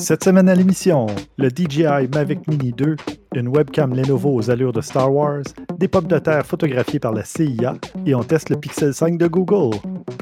[0.00, 2.96] Cette semaine à l'émission, le DJI Mavic Mini 2,
[3.34, 5.42] une webcam Lenovo aux allures de Star Wars,
[5.78, 7.74] des pommes de terre photographiées par la CIA
[8.06, 9.76] et on teste le Pixel 5 de Google.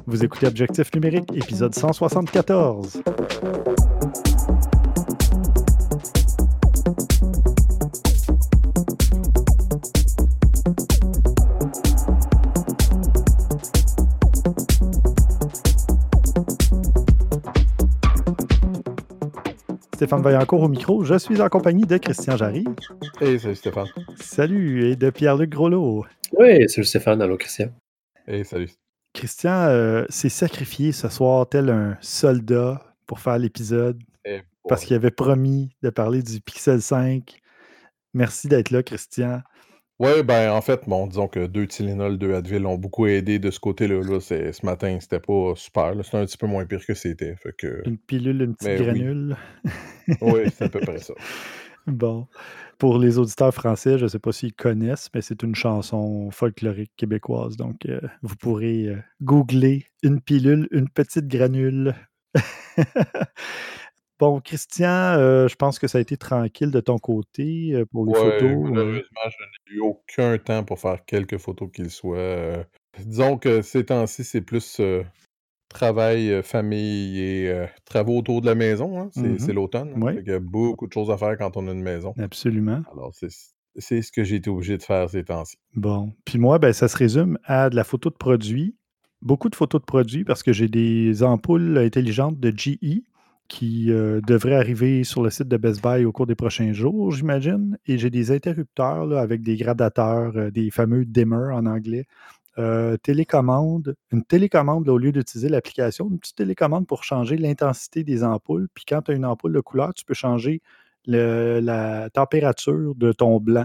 [0.07, 3.03] Vous écoutez Objectif numérique, épisode 174.
[19.99, 21.03] Stéphane Vaillancourt au micro.
[21.03, 22.65] Je suis en compagnie de Christian Jarry.
[23.21, 23.89] Hey, salut Stéphane.
[24.15, 26.07] Salut, et de Pierre-Luc Groslo.
[26.39, 27.21] Oui, salut Stéphane.
[27.21, 27.73] Allô, Christian.
[28.29, 28.71] Hey, salut.
[29.13, 34.95] Christian euh, s'est sacrifié ce soir tel un soldat pour faire l'épisode Hey, parce qu'il
[34.95, 37.41] avait promis de parler du Pixel 5.
[38.15, 39.43] Merci d'être là, Christian.
[39.99, 43.51] Ouais, ben en fait, bon, disons que deux Tylenol, deux Advil ont beaucoup aidé de
[43.51, 44.01] ce côté-là.
[44.03, 45.95] Là, c'est- ce matin, c'était pas super.
[45.95, 46.03] là.
[46.05, 47.35] C'était un petit peu moins pire que c'était.
[47.37, 47.83] Fait que.
[47.85, 48.85] Une pilule, une petite Mais oui.
[48.87, 49.37] granule.
[50.21, 51.15] Oui, c'est à peu près ça.
[51.89, 52.29] Bon.
[52.79, 56.93] Pour les auditeurs français, je ne sais pas s'ils connaissent, mais c'est une chanson folklorique
[56.97, 57.57] québécoise.
[57.57, 61.95] Donc, euh, vous pourrez euh, googler une pilule, une petite granule.
[64.19, 64.89] bon, Christian,
[65.19, 68.19] euh, je pense que ça a été tranquille de ton côté euh, pour les Ouais,
[68.19, 68.67] photos.
[68.67, 68.71] euh.
[68.71, 72.17] malheureusement, je n'ai eu aucun temps pour faire quelques photos qu'il soit.
[72.19, 72.65] euh,
[73.05, 74.81] Disons que ces temps-ci, c'est plus
[75.69, 78.99] travail, famille et travaux autour de la maison.
[79.01, 79.11] hein.
[79.13, 79.39] C'est Mhm.
[79.39, 79.93] c'est l'automne.
[79.97, 80.01] hein.
[80.01, 80.17] Ouais.
[80.23, 82.15] Qu'il y a beaucoup de choses à faire quand on a une maison.
[82.19, 82.83] Absolument.
[82.93, 83.29] Alors, c'est
[83.77, 85.57] c'est ce que j'ai été obligé de faire ces temps-ci.
[85.77, 86.13] Bon.
[86.25, 88.75] Puis moi, ben, ça se résume à de la photo de produits.
[89.23, 93.03] Beaucoup de photos de produits parce que j'ai des ampoules intelligentes de GE
[93.49, 97.11] qui euh, devraient arriver sur le site de Best Buy au cours des prochains jours,
[97.11, 97.79] j'imagine.
[97.87, 102.07] Et j'ai des interrupteurs avec des gradateurs, euh, des fameux dimmer en anglais.
[102.59, 108.23] Euh, télécommande, une télécommande au lieu d'utiliser l'application, une petite télécommande pour changer l'intensité des
[108.25, 108.69] ampoules.
[108.75, 110.61] Puis quand tu as une ampoule de couleur, tu peux changer
[111.07, 113.65] la température de ton blanc.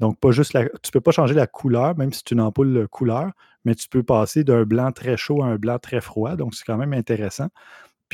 [0.00, 2.88] Donc, pas juste tu ne peux pas changer la couleur, même si c'est une ampoule
[2.88, 3.32] couleur,
[3.64, 6.36] mais tu peux passer d'un blanc très chaud à un blanc très froid.
[6.36, 7.48] Donc, c'est quand même intéressant.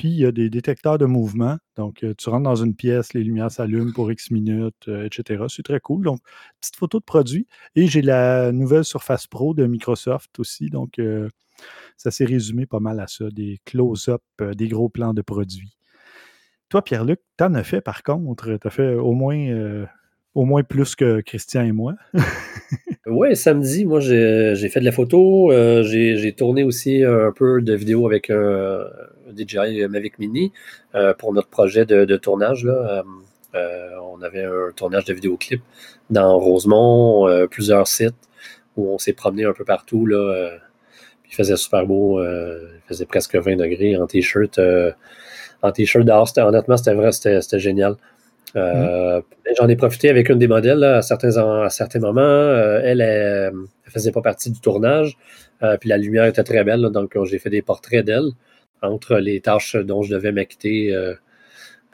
[0.00, 1.58] Puis, il y a des détecteurs de mouvement.
[1.76, 5.44] Donc, euh, tu rentres dans une pièce, les lumières s'allument pour X minutes, euh, etc.
[5.50, 6.04] C'est très cool.
[6.04, 6.20] Donc,
[6.58, 7.46] petite photo de produit.
[7.76, 10.70] Et j'ai la nouvelle Surface Pro de Microsoft aussi.
[10.70, 11.28] Donc, euh,
[11.98, 13.26] ça s'est résumé pas mal à ça.
[13.30, 15.76] Des close-up, des gros plans de produits.
[16.70, 18.56] Toi, Pierre-Luc, t'en as fait par contre.
[18.58, 19.84] Tu as fait au moins,
[20.34, 21.94] au moins plus que Christian et moi.
[23.06, 25.50] Oui, samedi, moi, j'ai fait de la photo.
[25.82, 28.84] j'ai tourné aussi un peu de vidéo avec un
[29.36, 30.52] DJI Mavic Mini
[30.94, 32.64] euh, pour notre projet de, de tournage.
[32.64, 32.72] Là.
[32.72, 33.02] Euh,
[33.54, 35.62] euh, on avait un tournage de vidéoclip
[36.08, 38.14] dans Rosemont, euh, plusieurs sites
[38.76, 40.06] où on s'est promené un peu partout.
[40.06, 40.56] Là, euh,
[41.28, 42.20] il faisait super beau.
[42.20, 44.58] euh, il faisait presque 20 degrés en t-shirt.
[44.58, 44.92] euh,
[45.62, 46.30] en t-shirt dehors.
[46.38, 47.96] Honnêtement, c'était vrai, c'était génial.
[48.56, 49.20] Euh,
[49.56, 52.20] J'en ai profité avec une des modèles là, à, certains, à certains moments.
[52.20, 53.52] Euh, elle, elle,
[53.86, 55.16] elle faisait pas partie du tournage.
[55.62, 56.80] Euh, puis la lumière était très belle.
[56.80, 58.30] là, donc, j'ai fait des portraits d'elle
[58.82, 61.14] entre les tâches dont je devais m'acquitter, euh,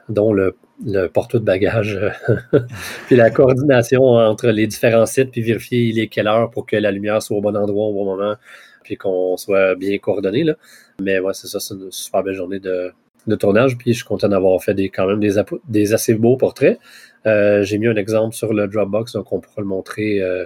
[0.08, 0.54] dont le,
[0.84, 1.98] le porte de bagages,
[3.06, 6.76] puis la coordination entre les différents sites, puis vérifier il est quelle heure pour que
[6.76, 8.36] la lumière soit au bon endroit au bon moment,
[8.84, 10.44] puis qu'on soit bien coordonné.
[10.44, 10.54] Là.
[11.00, 12.92] Mais ouais, c'est ça, c'est une super belle journée de,
[13.26, 16.78] de tournage, puis je suis content d'avoir fait des, quand même des, assez beaux portraits.
[17.26, 20.20] Euh, J'ai mis un exemple sur le Dropbox, donc on pourra le montrer.
[20.22, 20.44] euh,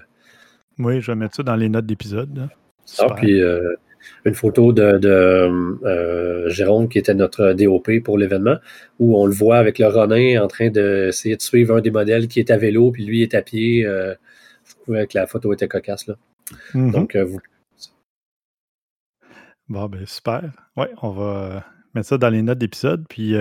[0.79, 2.49] Oui, je vais mettre ça dans les notes d'épisode.
[2.87, 3.03] ça.
[3.03, 3.17] Super.
[3.17, 3.75] Puis euh,
[4.25, 5.09] une photo de, de,
[5.85, 8.57] euh, Jérôme, qui était notre DOP pour l'événement,
[8.99, 12.29] où on le voit avec le Ronin en train d'essayer de suivre un des modèles
[12.29, 13.87] qui est à vélo, puis lui est à pied.
[13.87, 14.15] Euh,
[14.65, 16.07] je trouvais que la photo était cocasse.
[16.07, 16.17] Là.
[16.75, 16.91] Mhm.
[16.93, 17.41] Donc, euh, vous
[19.69, 20.51] Bon, ben super.
[20.77, 23.05] Oui, on va mettre ça dans les notes d'épisode.
[23.09, 23.37] Puis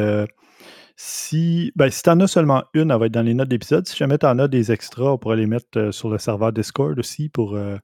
[1.01, 3.87] si, ben, si tu en as seulement une, elle va être dans les notes d'épisode.
[3.87, 6.51] Si jamais tu en as des extras, on pourrait les mettre euh, sur le serveur
[6.51, 7.77] Discord aussi pour euh,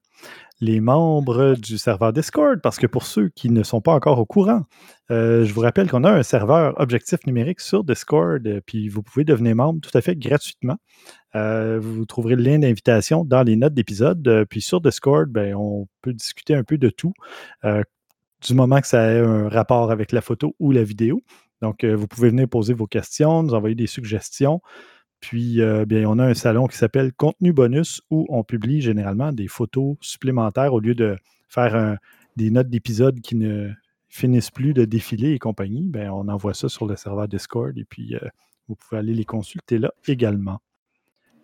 [0.60, 2.60] les membres du serveur Discord.
[2.60, 4.64] Parce que pour ceux qui ne sont pas encore au courant,
[5.10, 8.46] euh, je vous rappelle qu'on a un serveur objectif numérique sur Discord.
[8.66, 10.76] puis vous pouvez devenir membre tout à fait gratuitement.
[11.32, 14.44] Vous trouverez le lien d'invitation dans les notes d'épisode.
[14.50, 17.14] Puis sur Discord, ben, on peut discuter un peu de tout.
[17.64, 21.22] Du moment que ça ait un rapport avec la photo ou la vidéo.
[21.62, 24.60] Donc, euh, vous pouvez venir poser vos questions, nous envoyer des suggestions.
[25.20, 29.32] Puis, euh, bien, on a un salon qui s'appelle Contenu Bonus où on publie généralement
[29.32, 31.16] des photos supplémentaires au lieu de
[31.48, 31.98] faire
[32.36, 33.72] des notes d'épisodes qui ne
[34.08, 35.88] finissent plus de défiler et compagnie.
[35.88, 38.28] Bien, on envoie ça sur le serveur Discord et puis euh,
[38.68, 40.60] vous pouvez aller les consulter là également.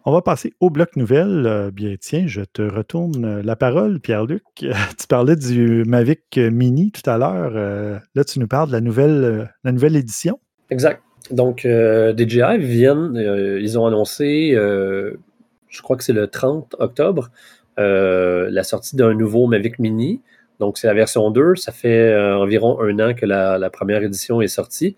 [0.05, 1.47] On va passer au bloc nouvelle.
[1.47, 4.43] Euh, bien, tiens, je te retourne euh, la parole, Pierre-Luc.
[4.57, 7.53] tu parlais du Mavic Mini tout à l'heure.
[7.55, 10.41] Euh, là, tu nous parles de la nouvelle, la nouvelle édition.
[10.71, 11.03] Exact.
[11.31, 13.15] donc, DJI viennent,
[13.61, 17.31] ils ont annoncé, je crois que c'est le 30 octobre,
[17.77, 20.21] la sortie d'un nouveau Mavic Mini.
[20.61, 21.57] Donc, c'est la version 2.
[21.57, 24.97] Ça fait environ un an que la, première édition est sortie.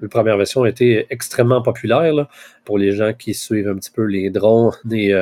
[0.00, 2.26] La première version a été extrêmement populaire
[2.64, 5.12] pour les gens qui suivent un petit peu les drones et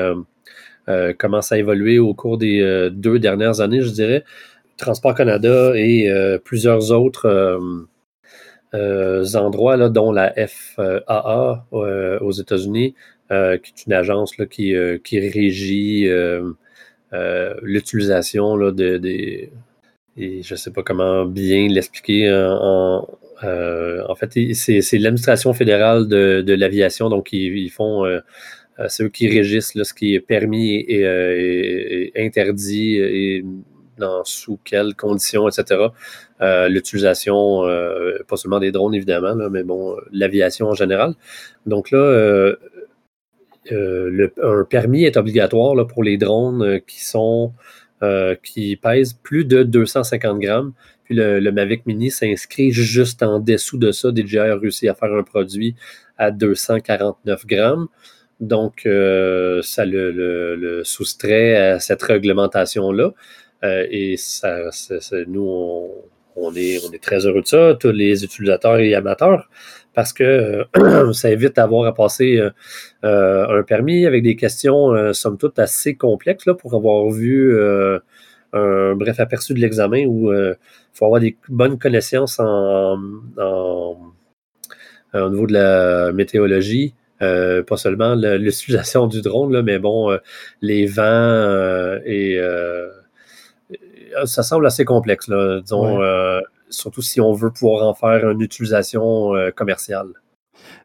[1.18, 4.24] comment ça a évolué au cours des deux dernières années, je dirais.
[4.76, 6.08] Transport Canada et
[6.44, 7.58] plusieurs autres
[8.74, 12.94] euh, endroits, dont la FAA euh, aux États-Unis,
[13.30, 14.74] euh, qui est une agence qui,
[15.04, 16.08] qui régit
[17.62, 19.50] l'utilisation de, des.
[20.16, 23.08] je ne sais pas comment bien l'expliquer en
[23.40, 28.04] fait, c'est l'administration fédérale de, l'aviation, donc ils, font,
[28.88, 33.44] c'est eux qui régissent ce qui est permis et, interdit et
[33.98, 35.88] dans sous quelles conditions, etc.
[36.40, 41.14] Euh, l'utilisation, euh, pas seulement des drones évidemment, mais bon, l'aviation en général.
[41.66, 42.56] Donc là, euh,
[43.70, 47.52] un permis est obligatoire pour les drones qui sont
[48.42, 50.72] qui pèsent plus de 250 grammes.
[51.04, 54.10] Puis le, Mavic Mini s'inscrit juste en dessous de ça.
[54.14, 55.74] DJI a réussi à faire un produit
[56.16, 57.88] à 249 grammes.
[58.40, 63.12] Donc, ça le, soustrait à cette réglementation-là.
[63.62, 64.70] et ça,
[65.26, 65.88] nous,
[66.40, 69.48] on est, on est très heureux de ça, tous les utilisateurs et amateurs,
[69.98, 72.50] parce que euh, ça évite d'avoir à passer euh,
[73.02, 77.60] euh, un permis avec des questions, somme toute, assez complexes là, pour avoir vu
[78.52, 80.54] un bref aperçu de l'examen où il
[80.92, 82.96] faut avoir des bonnes connaissances en,
[85.14, 86.94] au niveau de la météorologie.
[87.18, 90.16] pas seulement l'utilisation du drone, là, mais bon,
[90.62, 92.40] les vents et
[94.26, 95.98] ça semble assez complexe, là, disons,
[96.70, 100.08] surtout si on veut pouvoir en faire une utilisation euh, commerciale.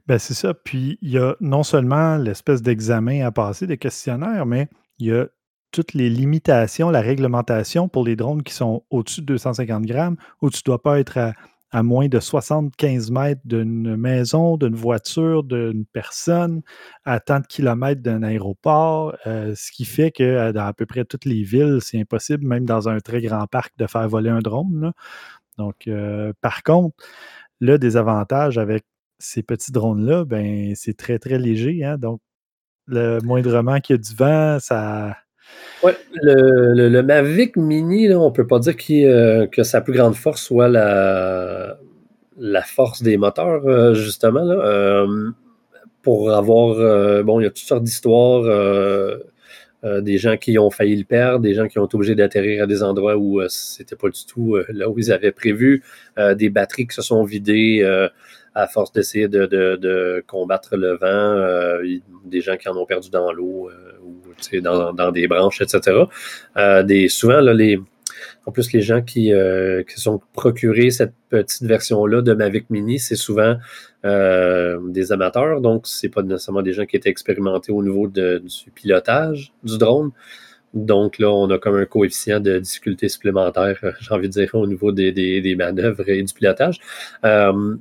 [0.07, 0.53] Ben, c'est ça.
[0.53, 4.67] Puis il y a non seulement l'espèce d'examen à passer, des questionnaires, mais
[4.99, 5.27] il y a
[5.71, 10.49] toutes les limitations, la réglementation pour les drones qui sont au-dessus de 250 grammes, où
[10.51, 11.33] tu ne dois pas être
[11.73, 16.61] à moins de 75 mètres d'une maison, d'une voiture, d'une personne,
[17.03, 20.85] à tant de kilomètres d'un aéroport, euh, ce qui fait que euh, dans à peu
[20.85, 24.29] près toutes les villes, c'est impossible, même dans un très grand parc, de faire voler
[24.29, 24.93] un drone.
[25.57, 26.95] Donc, euh, par contre,
[27.59, 28.83] le désavantage avec
[29.19, 31.83] ces petits drones-là, ben, c'est très, très léger.
[31.83, 31.97] Hein.
[31.97, 32.19] Donc,
[32.87, 35.15] le moindrement qu'il y a du vent, ça,
[35.83, 35.91] oui,
[36.21, 40.69] le, Mavic Mini, là, on peut pas dire euh, que sa plus grande force soit
[40.69, 41.77] la,
[42.37, 44.45] la force des moteurs, euh, justement.
[44.45, 45.31] Euh,
[46.01, 48.43] pour avoir, bon, il y a toutes sortes d'histoires,
[49.83, 52.67] des gens qui ont failli le perdre, des gens qui ont été obligés d'atterrir à
[52.67, 55.83] des endroits où c'était pas du tout là où ils avaient prévu,
[56.35, 57.83] des batteries qui se sont vidées
[58.55, 61.81] à force d'essayer de, combattre le vent,
[62.25, 63.69] des gens qui en ont perdu dans l'eau
[64.61, 66.03] dans, dans, des branches, etc.
[66.57, 67.79] Euh, des, souvent, là, les,
[68.45, 73.15] en plus, les gens qui, euh, sont procurés cette petite version-là de Mavic Mini, c'est
[73.15, 73.57] souvent
[74.05, 78.41] euh, des amateurs, donc c'est pas nécessairement des gens qui étaient expérimentés au niveau du
[78.75, 80.11] pilotage du drone.
[80.73, 84.67] Donc là, on a comme un coefficient de difficulté supplémentaire, j'ai envie de dire, au
[84.67, 86.79] niveau des, des, des manœuvres et du pilotage.
[87.25, 87.75] Euh,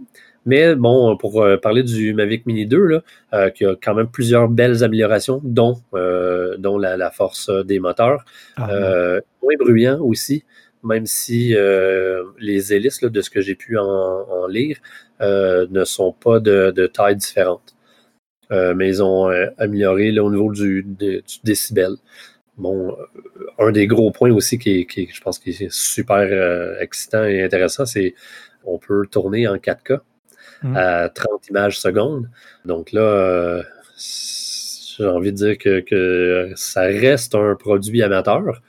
[0.45, 4.09] mais bon, pour euh, parler du Mavic Mini 2, là, euh, qui a quand même
[4.09, 8.25] plusieurs belles améliorations, dont, euh, dont la, force des moteurs.
[8.57, 10.45] Ah, moins bruyant aussi,
[10.83, 11.55] même si
[12.39, 14.79] les hélices, de ce que j'ai pu en, lire,
[15.21, 17.75] ne sont pas de, taille différente.
[18.51, 20.87] mais ils ont amélioré là, au niveau du,
[21.45, 21.93] décibel.
[22.59, 22.97] Bon,
[23.59, 27.87] un des gros points aussi qui, qui je pense qui est super excitant et intéressant,
[27.87, 28.15] c'est
[28.65, 30.01] on peut tourner en 4K.
[30.62, 30.76] Mmh.
[30.76, 32.28] à 30 images secondes.
[32.64, 33.62] Donc là, euh,
[34.97, 38.62] j'ai envie de dire que, ça reste un produit amateur.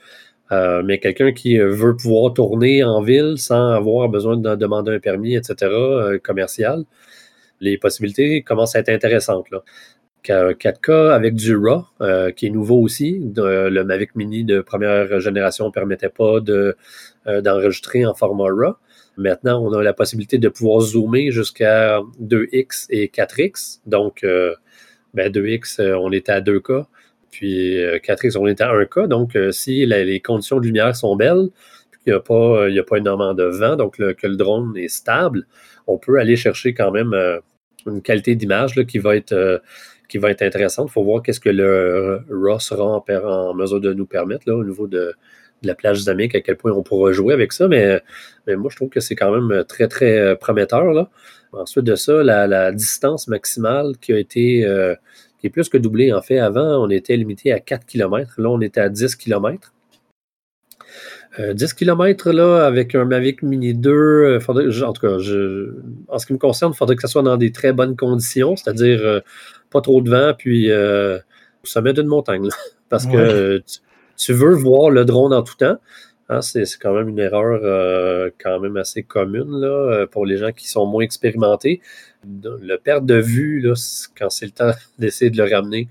[0.51, 4.99] Euh, mais quelqu'un qui veut pouvoir tourner en ville sans avoir besoin de demander un
[4.99, 6.83] permis, etc., euh, commercial,
[7.59, 9.49] les possibilités commencent à être intéressantes.
[9.51, 9.63] Là.
[10.23, 11.85] 4K avec du RAW,
[12.35, 13.19] qui est nouveau aussi.
[13.35, 18.77] le Mavic Mini de première génération ne permettait pas d'enregistrer en format RAW.
[19.17, 23.79] Maintenant, on a la possibilité de pouvoir zoomer jusqu'à 2x et 4x.
[23.85, 24.55] Donc, euh,
[25.13, 26.85] ben 2x, euh, on était à 2K,
[27.29, 29.07] puis 4x, euh, on était à 1K.
[29.07, 31.49] Donc, si les conditions de lumière sont belles,
[32.03, 35.45] qu'il n'y a, pas, a pas énormément de vent, donc que le drone est stable,
[35.87, 37.13] on peut aller chercher quand même
[37.85, 39.61] une qualité d'image qui va être
[40.09, 40.89] qui va être intéressante.
[40.89, 44.63] Il faut voir qu'est-ce que le RAW sera en, mesure de nous permettre là, au
[44.63, 45.15] niveau de,
[45.67, 48.01] la plage islamique, à quel point on pourra jouer avec ça, mais,
[48.47, 50.91] mais moi, je trouve que c'est quand même très, très prometteur.
[50.93, 51.09] Là.
[51.53, 54.65] Ensuite de ça, la, distance maximale qui a été,
[55.39, 56.11] qui est plus que doublée.
[56.13, 58.35] En fait, avant, on était limité à 4 km.
[58.37, 59.73] Là, on était à 10 km.
[61.39, 65.15] 10 km là, avec un Mavic Mini 2, en tout cas,
[66.07, 68.55] en ce qui me concerne, il faudrait que ça soit dans des très bonnes conditions,
[68.55, 69.21] c'est-à-dire
[69.71, 72.47] pas trop de vent, puis au sommet d'une montagne.
[72.89, 73.79] parce que tu,
[74.29, 75.77] veux voir le drone en tout temps.
[76.29, 80.37] Hein, c'est quand même une erreur euh, quand même assez commune là, euh, pour les
[80.37, 81.81] gens qui sont moins expérimentés.
[82.25, 83.73] Le perte de vue, là,
[84.17, 85.89] quand c'est le temps d'essayer de le ramener,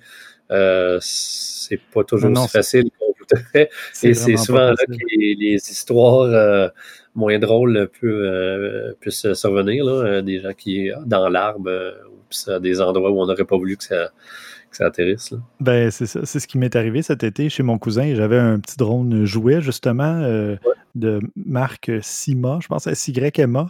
[0.51, 3.69] euh, c'est pas toujours aussi facile qu'on voudrait.
[4.03, 6.69] Et c'est souvent là que les, histoires euh,
[7.15, 9.85] moins drôles peuvent, puissent survenir.
[9.85, 11.71] Là, des gens qui, dans l'arbre,
[12.11, 14.11] ou à des endroits où on n'aurait pas voulu que ça
[14.73, 15.35] que ça atterrisse.
[15.61, 16.21] Ben, c'est ça.
[16.25, 18.15] C'est ce qui m'est arrivé cet été chez mon cousin.
[18.15, 20.57] J'avais un petit drone jouet, justement, euh,
[20.95, 23.69] de marque Sima, je pense, SYMA.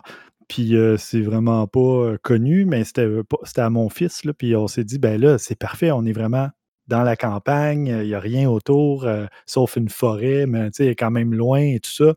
[0.48, 3.06] Puis euh, c'est vraiment pas euh, connu, mais c'était
[3.56, 4.24] à mon fils.
[4.24, 6.48] Là, puis on s'est dit, ben là, c'est parfait, on est vraiment
[6.88, 9.08] dans la campagne, il n'y a rien autour,
[9.46, 12.14] sauf une forêt, mais tu sais, quand même loin et tout ça.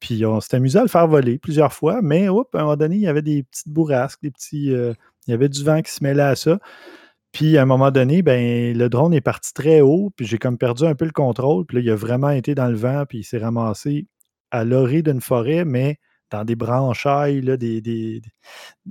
[0.00, 2.96] Puis on s'est amusé à le faire voler plusieurs fois, mais à un moment donné,
[2.96, 4.68] il y avait des petites bourrasques, des petits.
[4.68, 4.94] il
[5.28, 6.58] y avait du vent qui se mêlait à ça.
[7.32, 10.58] Puis à un moment donné, ben, le drone est parti très haut, puis j'ai comme
[10.58, 11.66] perdu un peu le contrôle.
[11.66, 14.06] Puis là, il a vraiment été dans le vent, puis il s'est ramassé
[14.50, 15.98] à l'orée d'une forêt, mais
[16.30, 18.22] dans des branchailles, là, des,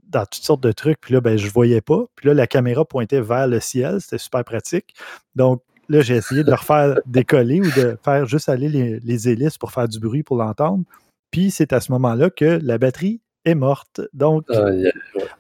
[0.10, 1.00] dans toutes sortes de trucs.
[1.02, 2.06] Puis là, ben, je ne voyais pas.
[2.16, 4.02] Puis là, la caméra pointait vers le ciel.
[4.02, 4.96] C'était super pratique.
[5.36, 9.72] Donc là, j'ai essayé de refaire décoller ou de faire juste aller les, hélices pour
[9.72, 10.84] faire du bruit pour l'entendre.
[11.32, 14.02] Puis c'est à ce moment-là que la batterie est morte.
[14.14, 14.46] Donc,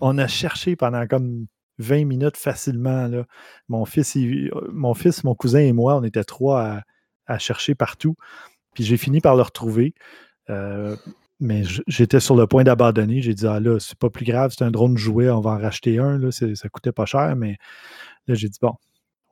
[0.01, 1.47] on a cherché pendant comme
[1.79, 3.07] 20 minutes facilement.
[3.07, 3.25] Là.
[3.67, 4.17] Mon, fils,
[4.71, 6.81] mon fils, mon cousin et moi, on était trois
[7.27, 8.15] à, chercher partout.
[8.73, 9.93] Puis j'ai fini par le retrouver.
[10.49, 10.95] Euh,
[11.39, 13.21] mais j'étais sur le point d'abandonner.
[13.21, 15.57] J'ai dit, ah là, c'est pas plus grave, c'est un drone jouet, on va en
[15.57, 16.17] racheter un.
[16.17, 17.57] Là, ça coûtait pas cher, mais
[18.27, 18.73] là, j'ai dit, bon,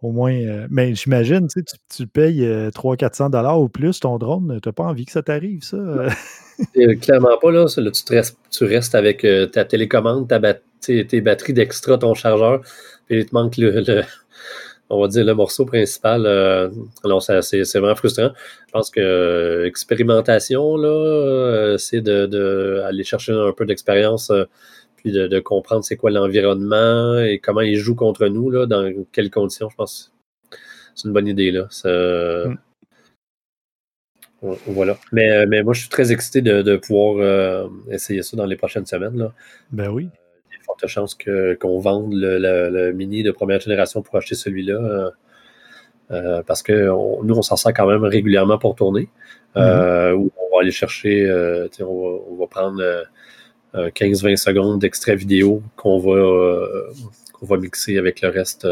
[0.01, 0.33] au moins.
[0.33, 1.63] Euh, mais j'imagine, tu,
[1.95, 5.23] tu payes 300-400 euh, dollars ou plus ton drone, tu n'as pas envie que ça
[5.23, 5.77] t'arrive, ça?
[7.01, 7.65] clairement pas, là.
[7.67, 12.61] tu, restes, tu restes avec ta télécommande, ta, batterie tes batteries d'extra, ton chargeur,
[13.07, 14.03] puis il te manque le,
[14.89, 16.25] on va dire le morceau principal.
[16.25, 16.69] Euh,
[17.41, 18.31] c'est vraiment frustrant.
[18.67, 24.31] Je pense que euh, expérimentation, là, euh, c'est d'aller de, chercher un peu d'expérience,
[24.97, 29.31] puis de, comprendre c'est quoi l'environnement et comment il joue contre nous, là, dans quelles
[29.31, 29.69] conditions.
[29.69, 30.11] Je pense
[30.49, 30.57] que
[30.95, 31.51] c'est une bonne idée.
[31.51, 31.67] Là.
[32.45, 32.57] Mm.
[34.67, 34.97] Voilà.
[35.11, 39.17] Mais, mais moi, je suis très excité de, pouvoir essayer ça dans les prochaines semaines.
[39.17, 39.33] Là.
[39.71, 40.09] Ben oui
[40.75, 41.17] forte chance
[41.59, 44.75] qu'on vende le, mini de première génération pour acheter celui-là.
[44.75, 45.09] Euh,
[46.11, 46.87] euh, parce que
[47.23, 49.09] nous, on s'en sert quand même régulièrement pour tourner.
[49.57, 50.29] Euh, mm-hmm.
[50.37, 51.29] on va aller chercher,
[51.81, 52.83] on va, prendre
[53.73, 56.67] 15-20 secondes d'extrait vidéo qu'on va,
[57.41, 58.67] va mixer avec le reste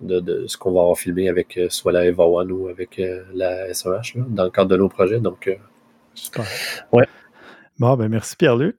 [0.00, 3.00] de, ce qu'on va avoir filmé avec soit la Eva One ou avec
[3.34, 5.20] la SEH dans le cadre de nos projets.
[5.20, 5.58] Donc,
[6.14, 6.44] Super.
[6.92, 7.06] Ouais.
[7.78, 8.76] Bon, ben merci Pierre-Luc.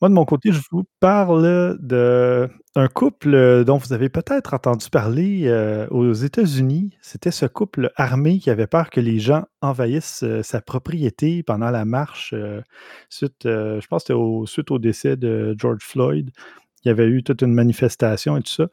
[0.00, 4.90] Moi, de mon côté, je vous parle d'un couple euh, dont vous avez peut-être entendu
[4.90, 6.96] parler euh, aux États-Unis.
[7.02, 11.70] C'était ce couple armé qui avait peur que les gens envahissent euh, sa propriété pendant
[11.70, 12.32] la marche
[13.08, 16.30] suite, je pense que c'était suite au décès de George Floyd.
[16.84, 18.68] Il y avait eu toute une manifestation et tout ça.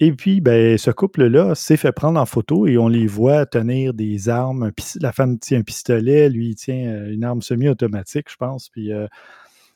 [0.00, 3.94] Et puis, ben, ce couple-là s'est fait prendre en photo et on les voit tenir
[3.94, 4.72] des armes.
[5.00, 8.70] La femme tient un pistolet, lui, il tient une arme semi-automatique, je pense.
[8.70, 8.90] Puis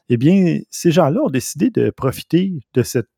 [0.08, 3.08] eh bien, ces gens-là ont décidé de profiter de cette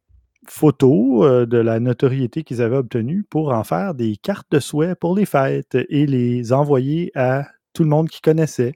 [0.49, 4.94] photo, euh, de la notoriété qu'ils avaient obtenue pour en faire des cartes de souhait
[4.94, 8.75] pour les fêtes et les envoyer à tout le monde qui connaissait.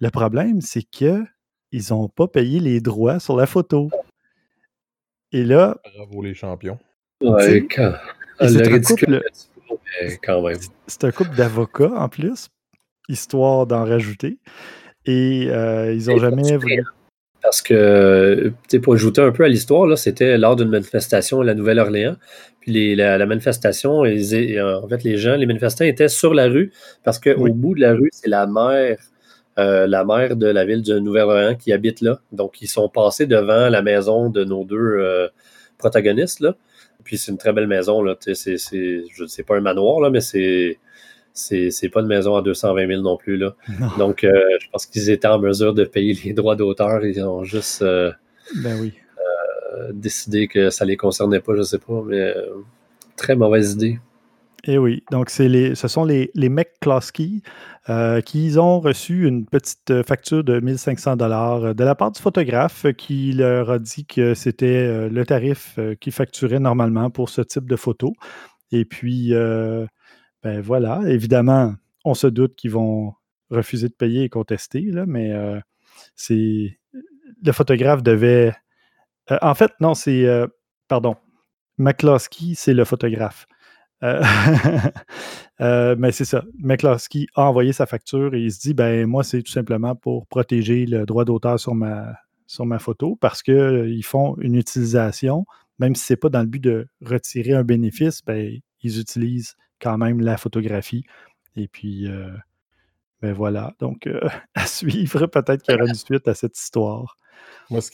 [0.00, 1.26] Le problème, c'est qu'ils
[1.90, 3.90] n'ont pas payé les droits sur la photo.
[5.32, 5.78] Et là.
[5.96, 6.78] Bravo les champions.
[7.20, 7.94] Ouais, quand...
[8.40, 9.22] c'est un couple,
[10.86, 12.48] C'est un couple d'avocats en plus,
[13.08, 14.38] histoire d'en rajouter.
[15.06, 16.84] Et euh, ils n'ont jamais voulu.
[17.42, 22.16] Parce que, pour ajouter un peu à l'histoire, c'était lors d'une manifestation à la Nouvelle-Orléans.
[22.60, 27.48] Puis la, manifestation, en fait, les gens, les manifestants étaient sur la rue parce qu'au
[27.48, 28.98] bout de la rue, c'est la maire,
[29.58, 32.20] euh, la maire de la ville de Nouvelle-Orléans qui habite là.
[32.32, 35.28] Donc, ils sont passés devant la maison de nos deux euh,
[35.78, 36.40] protagonistes.
[36.40, 36.54] Là.
[37.04, 38.02] Puis c'est une très belle maison.
[38.02, 38.16] Là.
[38.20, 40.78] C'est, je ne sais pas un manoir, là, mais c'est
[41.70, 43.36] c'est pas une maison à 220 000 non plus.
[43.36, 43.54] Là.
[43.98, 44.30] Donc, euh,
[44.60, 47.04] je pense qu'ils étaient en mesure de payer les droits d'auteur.
[47.04, 48.12] Ils ont juste euh,
[48.62, 48.94] ben oui.
[49.18, 52.34] Euh, décidé que ça les concernait pas, je sais pas, mais
[53.16, 53.98] très mauvaise idée.
[54.64, 57.40] Et eh oui, donc les, ce sont les, les McCloskey
[57.88, 62.84] euh, qui ont reçu une petite facture de 1500 dollars de la part du photographe
[62.98, 67.76] qui leur a dit que c'était le tarif qu'ils facturaient normalement pour ce type de
[67.76, 68.12] photo.
[68.70, 69.32] Et puis,
[70.42, 73.14] ben voilà, évidemment, on se doute qu'ils vont
[73.50, 75.32] refuser de payer et contester, mais
[76.14, 76.78] c'est
[77.42, 78.54] le photographe devait.
[79.42, 80.26] en fait, non, c'est.
[80.88, 81.16] pardon.
[81.78, 83.46] McCloskey, c'est le photographe.
[84.02, 84.22] Euh,
[85.60, 86.44] euh, mais c'est ça.
[86.58, 90.26] McCloskey a envoyé sa facture et il se dit ben moi, c'est tout simplement pour
[90.26, 92.14] protéger le droit d'auteur sur ma,
[92.46, 95.44] sur ma photo parce qu'ils euh, font une utilisation,
[95.78, 99.56] même si ce n'est pas dans le but de retirer un bénéfice, ben, ils utilisent
[99.80, 101.04] quand même la photographie.
[101.56, 102.08] Et puis,
[103.22, 103.74] ben voilà.
[103.80, 104.08] Donc,
[104.54, 107.16] à suivre, peut-être qu'il y aura une suite à cette histoire.
[107.70, 107.90] Moi, ce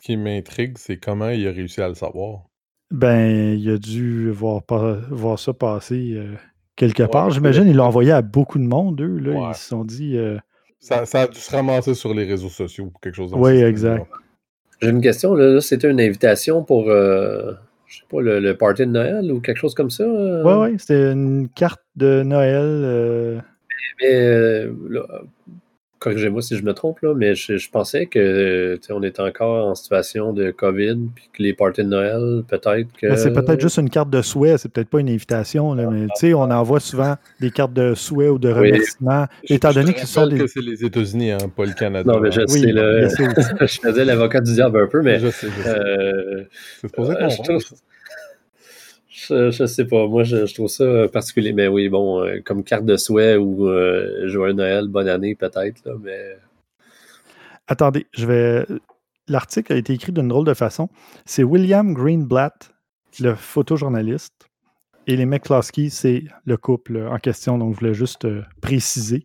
[0.00, 2.50] qui m'intrigue, c'est comment il a réussi à le savoir.
[2.90, 4.62] Ben, il a dû voir,
[5.10, 6.34] voir ça passer euh,
[6.74, 7.30] quelque part.
[7.30, 9.18] J'imagine qu'il l'a envoyé à beaucoup de monde, eux.
[9.18, 10.16] Là, Ils se sont dit.
[10.16, 10.38] Euh,
[10.80, 13.50] ça, a dû se ramasser sur les réseaux sociaux ou quelque chose comme ça.
[13.50, 14.06] Oui, exact.
[14.82, 15.34] J'ai une question.
[15.34, 17.52] Là, c'était une invitation pour, euh,
[17.90, 20.06] je sais pas, le, party de Noël ou quelque chose comme ça?
[20.06, 23.42] Oui, oui, c'était une carte de Noël.
[24.00, 24.66] Mais,
[26.00, 30.32] corrigez-moi si je me trompe, là, mais je, pensais que on était encore en situation
[30.32, 33.08] de COVID, puis que les parties de Noël, peut-être que.
[33.08, 36.34] Ben, c'est peut-être juste une carte de souhait, c'est peut-être pas une invitation, là, mais
[36.34, 40.28] on envoie souvent des cartes de souhait ou de remerciement, étant donné que ce sont
[40.28, 42.10] que c'est les États-Unis, hein, pas le Canada.
[42.10, 42.60] Non, mais je sais,
[43.66, 45.20] je faisais l'avocat du diable un peu, mais.
[45.20, 45.68] Je sais, je sais.
[45.68, 46.44] Euh,
[46.80, 46.96] c'est
[49.28, 50.06] je, sais pas.
[50.06, 51.52] Moi, je, trouve ça particulier.
[51.52, 55.82] Mais oui, bon, euh, comme carte de souhait ou euh, joyeux Noël, bonne année peut-être,
[56.02, 56.36] mais.
[57.66, 58.66] Attendez, je vais.
[59.28, 60.88] L'article a été écrit d'une drôle de façon.
[61.24, 62.72] C'est William Greenblatt,
[63.20, 64.48] le photojournaliste,
[65.06, 67.58] et les McCloskey, c'est le couple en question.
[67.58, 69.24] Donc, je voulais juste euh, préciser.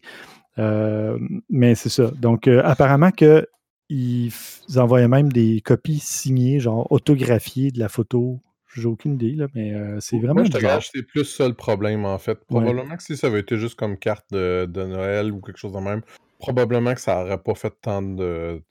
[0.57, 2.11] mais c'est ça.
[2.11, 3.47] Donc, apparemment que
[3.89, 4.31] ils
[4.77, 8.41] envoyaient même des copies signées, genre autographiées de la photo
[8.75, 10.41] j'ai aucune idée, là, mais euh, c'est vraiment.
[10.41, 12.35] Moi, je c'est plus ça le problème, en fait.
[12.45, 15.79] Probablement que si ça avait été juste comme carte de, Noël ou quelque chose de
[15.79, 16.01] même,
[16.39, 18.61] probablement que ça n'aurait pas fait tant de,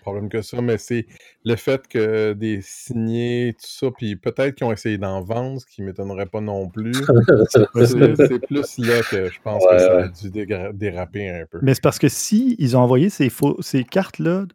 [0.00, 1.06] problèmes que ça, mais c'est
[1.44, 5.66] le fait que des signés, tout ça, puis peut-être qu'ils ont essayé d'en vendre, ce
[5.66, 6.92] qui ne m'étonnerait pas non plus.
[7.48, 10.30] c'est plus là que je pense que ça a dû
[10.74, 11.58] déraper un peu.
[11.62, 14.46] Mais c'est parce que si ils ont envoyé ces, ces cartes-là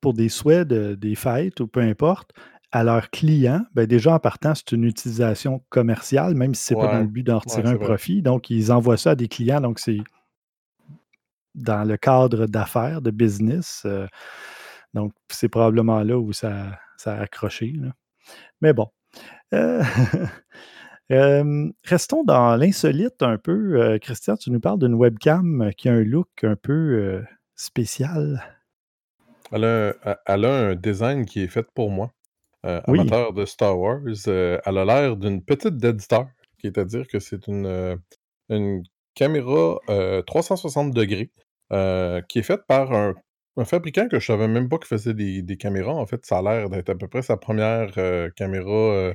[0.00, 2.32] pour des souhaits de, des fêtes ou peu importe,
[2.72, 6.80] à leurs clients, ben déjà en partant, c'est une utilisation commerciale, même si ce n'est
[6.80, 8.22] pas dans le but d'en retirer un profit.
[8.22, 9.60] Donc, ils envoient ça à des clients.
[9.60, 9.98] Donc, c'est
[11.54, 13.82] dans le cadre d'affaires, de business.
[13.84, 14.06] Euh,
[14.94, 17.74] donc, c'est probablement là où ça, ça a accroché.
[18.62, 18.88] Mais bon.
[19.52, 19.82] Euh,
[21.84, 23.82] restons dans l'insolite un peu.
[23.82, 27.22] Euh, Christian, tu nous parles d'une webcam qui a un look un peu
[27.54, 28.42] spécial.
[29.50, 29.92] Elle a,
[30.24, 32.10] elle a, un design qui est fait pour moi.
[32.64, 36.78] Euh, amateur de Star Wars, euh, elle a l'air d'une petite Dead Star, qui est
[36.78, 37.96] à dire que c'est une, euh,
[38.48, 39.78] une caméra
[40.26, 41.30] 360 degrés
[42.28, 43.14] qui est faite par un,
[43.64, 45.92] fabricant que je savais même pas qu'il faisait des, des caméras.
[45.92, 47.92] En fait, ça a l'air d'être à peu près sa première
[48.34, 49.12] caméra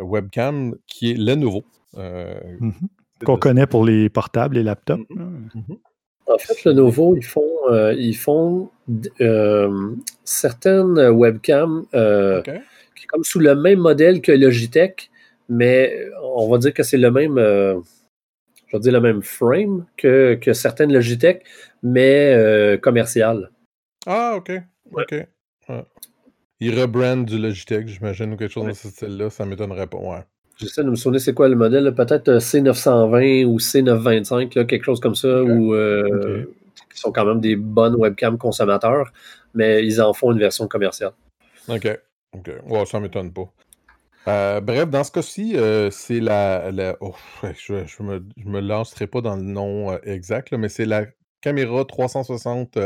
[0.00, 1.64] webcam qui est Lenovo.
[1.96, 2.70] Mmh
[3.24, 5.04] Qu'on connaît pour les portables et laptops.
[5.10, 5.48] Mmh
[6.30, 8.70] en fait, Lenovo, ils font, euh, ils font
[9.20, 12.42] euh, certaines webcams euh,
[12.96, 15.10] qui comme sous le même modèle que Logitech,
[15.48, 20.34] mais on va dire que c'est le même, je vais dire le même frame que,
[20.34, 21.44] que certaines Logitech,
[21.82, 23.50] mais commerciales.
[24.06, 24.52] Ah, ok.
[24.92, 25.14] Ok.
[26.60, 29.98] Ils rebrandent du Logitech, j'imagine, ou quelque chose dans ce style-là, ça ne m'étonnerait pas.
[29.98, 30.24] Ouais.
[30.60, 35.00] J'essaie de me souvenir c'est quoi le modèle, peut-être euh, C920 ou C925, quelque chose
[35.00, 36.44] comme ça, ou euh,
[36.92, 39.10] qui sont quand même des bonnes webcams consommateurs,
[39.54, 41.12] mais ils en font une version commerciale.
[41.68, 41.88] OK.
[42.36, 42.50] OK.
[42.86, 43.50] Ça m'étonne pas.
[44.28, 45.56] Euh, bref, dans ce cas-ci,
[45.90, 46.70] c'est la.
[47.00, 51.06] Oh, je ne me, me, lancerai pas dans le nom exact, mais c'est la
[51.40, 52.78] caméra 360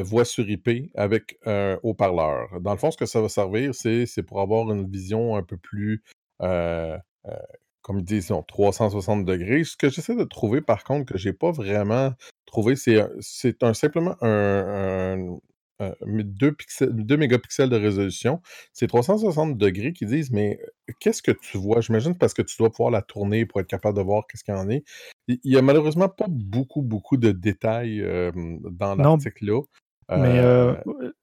[0.00, 2.48] voix sur IP avec un haut-parleur.
[2.62, 5.58] Dans le fond, ce que ça va servir, c'est pour avoir une vision un peu
[5.58, 6.02] plus
[6.40, 9.64] comme ils disent, 360 degrés.
[9.64, 12.12] Ce que j'essaie de trouver, par contre, que j'ai pas vraiment
[12.46, 15.38] trouvé, c'est c'est un, simplement un,
[15.80, 18.40] 2, pixels, 2 mégapixels de résolution.
[18.72, 20.58] C'est 360 degrés qui disent, mais
[21.00, 21.80] qu'est-ce que tu vois?
[21.80, 24.54] J'imagine parce que tu dois pouvoir la tourner pour être capable de voir qu'est-ce qu'il
[24.54, 24.84] y en est.
[25.28, 29.62] Il y a malheureusement pas beaucoup, beaucoup de détails dans l'article-là.
[30.10, 30.74] Mais euh,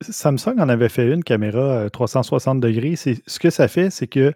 [0.01, 2.95] Samsung en avait fait une caméra 360 degrés.
[2.95, 4.34] Ce que ça fait, c'est que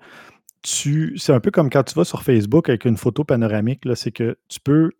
[0.63, 4.37] c'est un peu comme quand tu vas sur Facebook avec une photo panoramique, c'est que
[4.47, 4.91] tu peux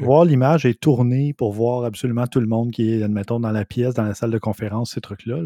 [0.00, 3.64] voir l'image et tourner pour voir absolument tout le monde qui est, admettons, dans la
[3.64, 5.40] pièce, dans la salle de conférence, ces trucs-là.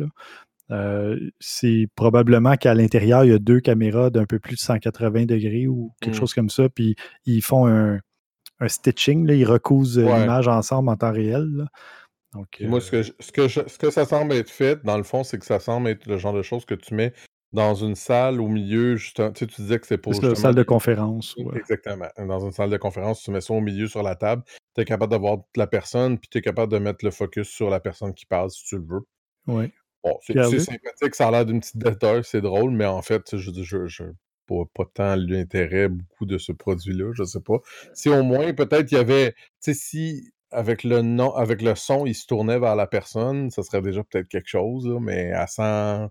[0.71, 5.27] Euh, c'est probablement qu'à l'intérieur, il y a deux caméras d'un peu plus de 180
[5.27, 6.19] degrés ou quelque mmh.
[6.19, 6.97] chose comme ça, puis
[7.27, 8.01] ils font un,
[8.67, 11.67] stitching, ils recousent l'image ensemble en temps réel.
[12.33, 15.25] Donc, Moi, ce que, ce, que ce que ça semble être fait, dans le fond,
[15.25, 17.13] c'est que ça semble être le genre de choses que tu mets
[17.53, 20.15] dans une salle au milieu, justement, tu, sais, tu disais que c'est pour.
[20.15, 21.37] C'est une salle de conférence.
[21.55, 22.09] Exactement.
[22.19, 24.43] Dans une salle de conférence, tu mets ça au milieu sur la table.
[24.75, 27.69] Tu es capable d'avoir la personne, puis tu es capable de mettre le focus sur
[27.69, 29.07] la personne qui passe si tu le veux.
[29.47, 29.73] Oui.
[30.03, 33.53] Bon, c'est sympathique, ça a l'air d'une petite détail, c'est drôle, mais en fait, je
[33.63, 34.05] je, je
[34.49, 37.59] pas, pas tant l'intérêt beaucoup de ce produit-là, je sais pas.
[37.95, 41.75] Si au moins, peut-être, il y avait, tu sais, si avec le nom, avec le
[41.75, 45.47] son, il se tournait vers la personne, ça serait déjà peut-être quelque chose, mais à
[45.47, 46.11] 100,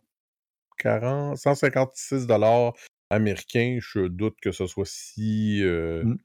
[0.83, 2.73] 156 dollars
[3.09, 6.17] américains, je doute que ce soit si euh, mmh.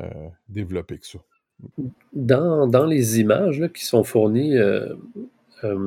[0.00, 1.18] euh, développé que ça.
[2.12, 4.94] Dans, les images qui sont fournies euh,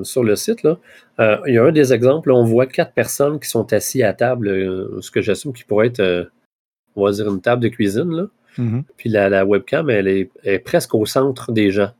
[0.03, 0.79] sur le site, là,
[1.47, 4.49] il y a un des exemples, on voit quatre personnes qui sont assises à table,
[5.01, 6.29] ce que j'assume qui pourrait être,
[6.95, 8.11] on va dire, une table de cuisine.
[8.11, 8.27] Là.
[8.57, 11.91] Mmh Puis la, webcam, elle est, presque au centre des gens.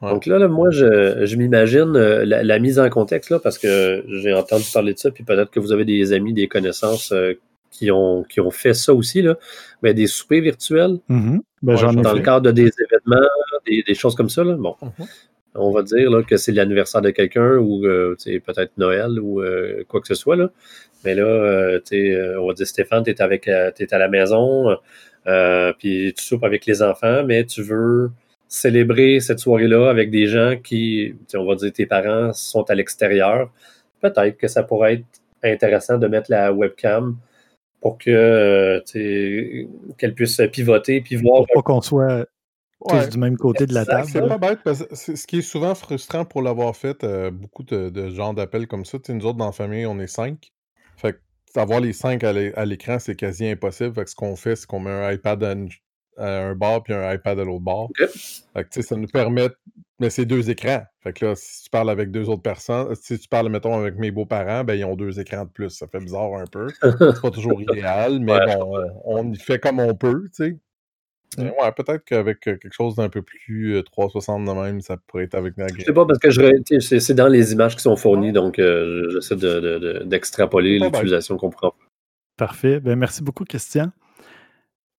[0.00, 4.64] Donc là, moi, je, m'imagine euh, la, mise en contexte, là, parce que j'ai entendu
[4.72, 7.34] parler de ça, puis peut-être que vous avez des amis, des connaissances euh,
[7.70, 9.36] qui, ont, qui ont fait ça aussi, là.
[9.82, 11.40] Mais des soupers virtuels, mm-hmm.
[11.62, 13.26] ben, dans le cadre de des événements,
[13.66, 14.44] des, choses comme ça.
[14.44, 14.54] Là.
[14.54, 15.06] Bon, mm-hmm.
[15.56, 19.42] on va dire là, que c'est l'anniversaire de quelqu'un ou euh, peut-être Noël ou
[19.88, 20.36] quoi que ce soit.
[20.36, 20.50] Là.
[21.04, 21.80] Mais là,
[22.40, 24.76] on va dire Stéphane, tu es à la maison,
[25.78, 28.10] puis tu soupes avec les enfants, mais tu veux
[28.48, 33.52] célébrer cette soirée-là avec des gens qui, on va dire, tes parents sont à l'extérieur,
[34.00, 35.04] peut-être que ça pourrait être
[35.42, 37.16] intéressant de mettre la webcam
[37.80, 38.80] pour que euh,
[39.98, 41.46] qu'elle puisse pivoter puis voir.
[41.52, 42.26] Pour pas qu'on soit
[42.88, 44.08] tous du même côté de la table.
[44.10, 47.64] C'est pas bête parce que ce qui est souvent frustrant pour l'avoir fait, euh, beaucoup
[47.64, 48.98] de, de genres d'appels comme ça.
[49.08, 50.52] Nous autres, dans la famille, on est cinq.
[50.96, 51.18] Fait que
[51.60, 53.94] avoir les cinq à l'écran, c'est quasi impossible.
[53.94, 55.54] Fait que ce qu'on fait, c'est qu'on met un iPad à
[56.18, 57.90] un bar puis un iPad à l'autre bord.
[57.96, 59.48] Fait que, ça nous permet.
[60.00, 60.82] Mais c'est deux écrans.
[61.02, 63.96] Fait que là, si tu parles avec deux autres personnes, si tu parles, mettons, avec
[63.96, 65.70] mes beaux-parents, ben ils ont deux écrans de plus.
[65.70, 66.68] Ça fait bizarre un peu.
[66.80, 70.56] C'est pas toujours idéal, mais bon, on, y fait comme on peut, tu sais.
[71.36, 71.50] Mmh.
[71.60, 75.54] Ouais, peut-être qu'avec quelque chose d'un peu plus 360 de même, ça pourrait être avec
[75.76, 76.30] Je sais pas, parce que
[76.88, 78.60] c'est dans les images qui sont fournies, donc
[79.10, 79.36] j'essaie
[80.06, 81.74] d'extrapoler l'utilisation qu'on prend.
[82.38, 82.78] Parfait.
[82.78, 83.90] Ben, merci beaucoup, Christian.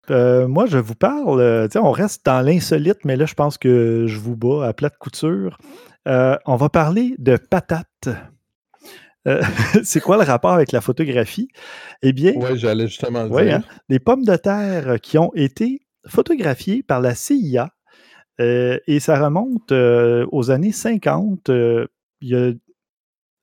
[0.09, 4.05] Euh, moi, je vous parle, euh, on reste dans l'insolite, mais là, je pense que
[4.07, 5.57] je vous bats à plate couture.
[6.07, 8.09] Euh, on va parler de patates.
[9.83, 11.49] c'est quoi le rapport avec la photographie?
[12.01, 13.55] Eh bien, oui, j'allais justement le dire.
[13.57, 17.69] Hein, les pommes de terre qui ont été photographiées par la CIA,
[18.39, 21.51] et ça remonte aux années 50.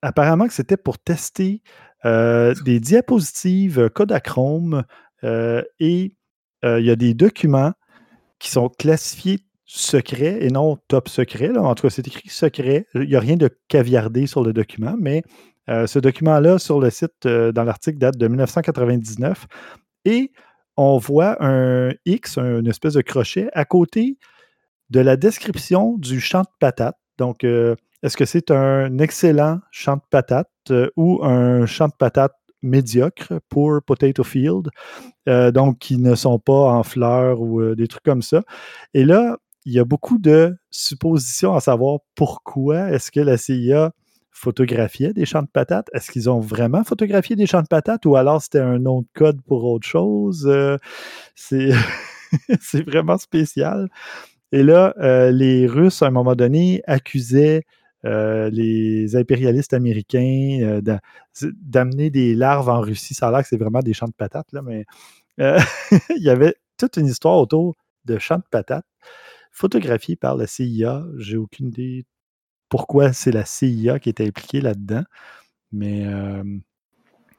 [0.02, 1.62] apparemment que c'était pour tester
[2.02, 4.82] des diapositives Kodachrome
[5.22, 6.15] et
[6.78, 7.72] il y a des documents
[8.38, 11.56] qui sont classifiés secrets et non top secret.
[11.56, 12.86] En tout cas, c'est écrit secret.
[12.94, 15.22] Il n'y a rien de caviardé sur le document, mais
[15.68, 19.46] euh, ce document-là, sur le site, euh, dans l'article, date de 1999.
[20.04, 20.30] Et
[20.76, 24.18] on voit un X, une espèce de crochet, à côté
[24.90, 26.98] de la description du champ de patates.
[27.18, 33.34] Donc, est-ce que c'est un excellent champ de patates ou un champ de patates médiocre
[33.48, 34.70] pour Potato Field,
[35.28, 38.42] euh, donc qui ne sont pas en fleurs ou euh, des trucs comme ça.
[38.94, 43.92] Et là, il y a beaucoup de suppositions à savoir pourquoi est-ce que la CIA
[44.30, 45.88] photographiait des champs de patates.
[45.92, 49.40] Est-ce qu'ils ont vraiment photographié des champs de patates ou alors c'était un de code
[49.42, 50.46] pour autre chose?
[50.46, 50.76] Euh,
[51.34, 51.70] c'est
[52.86, 53.88] vraiment spécial.
[54.52, 54.94] Et là,
[55.32, 57.64] les Russes, à un moment donné, accusaient
[58.06, 60.98] euh, les impérialistes américains euh,
[61.42, 63.14] d'amener des larves en Russie.
[63.14, 64.84] Ça a l'air que c'est vraiment des champs de patates, là, mais
[65.40, 65.58] euh,
[66.16, 68.86] il y avait toute une histoire autour de champs de patates
[69.50, 71.04] photographiés par la CIA.
[71.16, 72.04] J'ai aucune idée
[72.68, 75.02] pourquoi c'est la CIA qui était impliquée là-dedans,
[75.72, 76.04] mais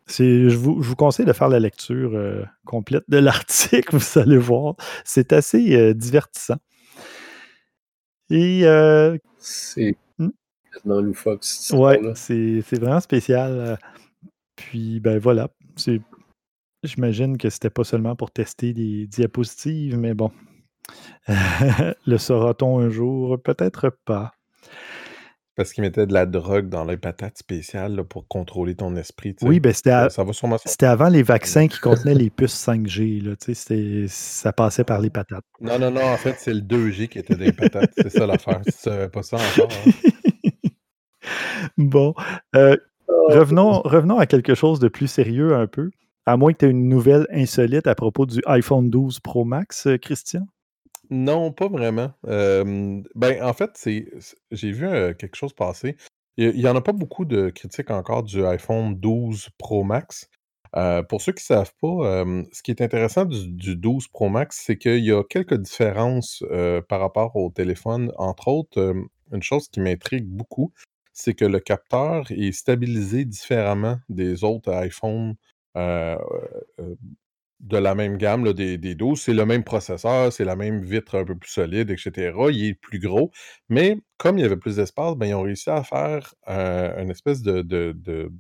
[0.07, 4.75] je vous, vous, conseille de faire la lecture complète de l'article, vous allez voir.
[5.05, 6.57] C'est assez divertissant.
[8.29, 8.65] Et
[10.85, 11.43] dans loufoque.
[11.73, 13.51] Ouais, c'est vraiment spécial.
[13.51, 13.75] Euh,
[14.55, 15.49] puis, ben voilà.
[16.83, 20.31] J'imagine que c'était pas seulement pour tester des diapositives, mais bon.
[22.05, 23.37] le saura-t-on un jour?
[23.43, 24.33] Peut-être pas.
[25.55, 29.35] parce qu'ils mettaient de la drogue dans les patates spéciales pour contrôler ton esprit.
[29.41, 30.07] Oui, ben c'était,
[30.65, 33.23] c'était avant les vaccins qui contenaient les puces 5G.
[33.23, 35.43] Là, ça passait par les patates.
[35.59, 37.91] Non, non, non, en fait, c'est le 2G qui était des patates.
[37.97, 38.61] c'est ça l'affaire.
[38.69, 39.69] C'est pas ça encore.
[39.85, 39.91] Hein.
[41.77, 42.13] bon.
[42.55, 42.75] Euh,
[43.29, 45.91] revenons, revenons à quelque chose de plus sérieux un peu.
[46.25, 49.87] À moins que tu aies une nouvelle insolite à propos du iPhone 12 Pro Max,
[49.87, 50.45] euh, Christian?
[51.09, 52.11] Non, pas vraiment.
[52.23, 54.09] ben, en fait, c'est
[54.51, 55.95] j'ai vu, quelque chose passer.
[56.35, 60.29] Il y en a pas beaucoup de critiques encore du iPhone 12 Pro Max.
[61.07, 64.77] pour ceux qui ne savent pas, ce qui est intéressant du 12 Pro Max, c'est
[64.77, 66.43] qu'il y a quelques différences,
[66.89, 68.11] par rapport au téléphone.
[68.17, 68.93] Entre autres,
[69.31, 70.73] une chose qui m'intrigue beaucoup,
[71.17, 75.35] c'est que le capteur est stabilisé différemment des autres iPhones,
[77.59, 79.19] de la même gamme des, des 12.
[79.19, 82.33] C'est le même processeur, c'est la même vitre un peu plus solide, etc.
[82.51, 83.31] Il est plus gros.
[83.69, 87.09] Mais comme il y avait plus d'espace, ben, ils ont réussi à faire euh, une
[87.09, 88.31] espèce de, de,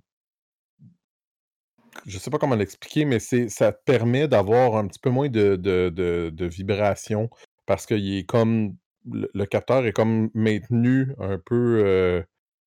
[2.05, 5.55] Je ne sais pas comment l'expliquer, mais ça permet d'avoir un petit peu moins de,
[5.55, 7.29] de vibrations
[7.65, 8.75] parce que est comme.
[9.09, 11.81] Le, capteur est comme maintenu un peu.
[11.85, 12.23] Euh, euh,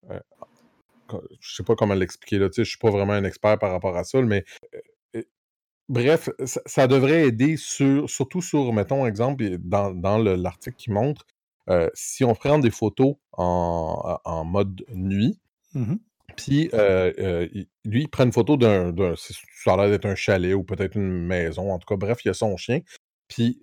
[0.08, 4.04] je sais pas comment l'expliquer là, je suis pas vraiment un expert par rapport à
[4.04, 4.44] ça, mais
[5.90, 11.26] Bref, ça, devrait aider sur, surtout sur, mettons, exemple, dans, l'article qui montre,
[11.68, 15.40] euh, si on prend des photos en, mode nuit,
[15.74, 15.96] mmh
[16.36, 17.48] puis euh, euh,
[17.84, 21.26] lui, il prend une photo d'un, ça a l'air d'être un chalet ou peut-être une
[21.26, 22.80] maison, en tout cas, bref, il y a son chien,
[23.26, 23.60] puis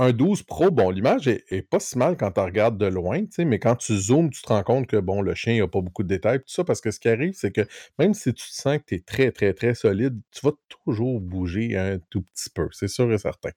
[0.00, 3.58] un 12 Pro, bon, l'image est, pas si mal quand tu regardes de loin, mais
[3.58, 6.08] quand tu zoomes, tu te rends compte que bon, le chien n'a pas beaucoup de
[6.08, 7.60] détails, tout ça, parce que ce qui arrive, c'est que
[7.98, 10.52] même si tu sens que tu es très, très, très solide, tu vas
[10.86, 13.50] toujours bouger un tout petit peu, c'est sûr et certain.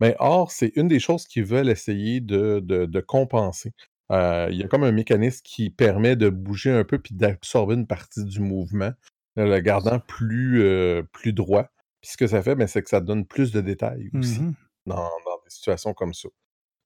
[0.00, 3.72] Mais or, c'est une des choses qu'ils veulent essayer de, compenser.
[4.12, 7.74] Euh, il y a comme un mécanisme qui permet de bouger un peu puis d'absorber
[7.74, 8.92] une partie du mouvement,
[9.36, 11.68] le gardant plus, euh, plus droit.
[12.02, 14.40] Puis ce que ça fait, ben, c'est que ça donne plus de détails aussi.
[14.40, 14.54] Mmh
[14.88, 15.10] dans,
[15.44, 16.28] des situations comme ça.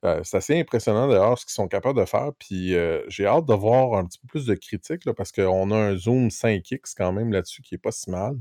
[0.05, 2.33] Euh, c'est assez impressionnant d'ailleurs ce qu'ils sont capables de faire.
[2.39, 5.71] Puis euh, j'ai hâte de voir un petit peu plus de critiques là, parce qu'on
[5.71, 8.37] a un zoom 5x quand même là-dessus qui est pas si mal.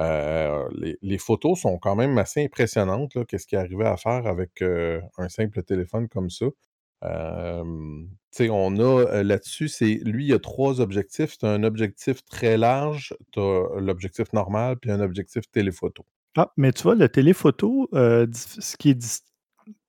[0.00, 0.68] Euh,
[1.02, 3.16] les, photos sont quand même assez impressionnantes.
[3.26, 6.46] Qu'est-ce qu'il arrivait à faire avec un simple téléphone comme ça?
[7.02, 11.38] on a là-dessus, c'est lui, il y a trois objectifs.
[11.38, 16.04] Tu as un objectif très large, tu as l'objectif normal, puis un objectif téléphoto.
[16.38, 19.24] Ah, mais tu vois, le téléphoto, euh, ce qui est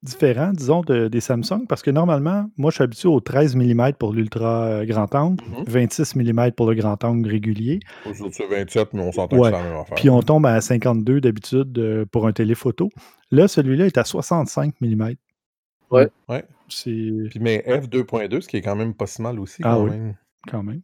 [0.01, 4.13] différent, disons, des Samsung, parce que normalement, moi, je suis habitué au 13 mm pour
[4.13, 7.81] l'ultra euh, grand angle, 26 mmh mm pour le grand angle régulier.
[8.03, 9.95] Aujourd'hui, c'est 27, mais on s'entend que c'est la même affaire.
[9.95, 12.89] Puis on tombe à 52 d'habitude euh, pour un téléphoto.
[13.29, 15.13] Là, celui-là est à 65 mm.
[15.91, 16.07] Ouais.
[16.29, 16.45] ouais.
[16.67, 19.91] Puis mais f2.2, ce qui est quand même pas si mal aussi, ah, oui.
[20.47, 20.81] Quand même.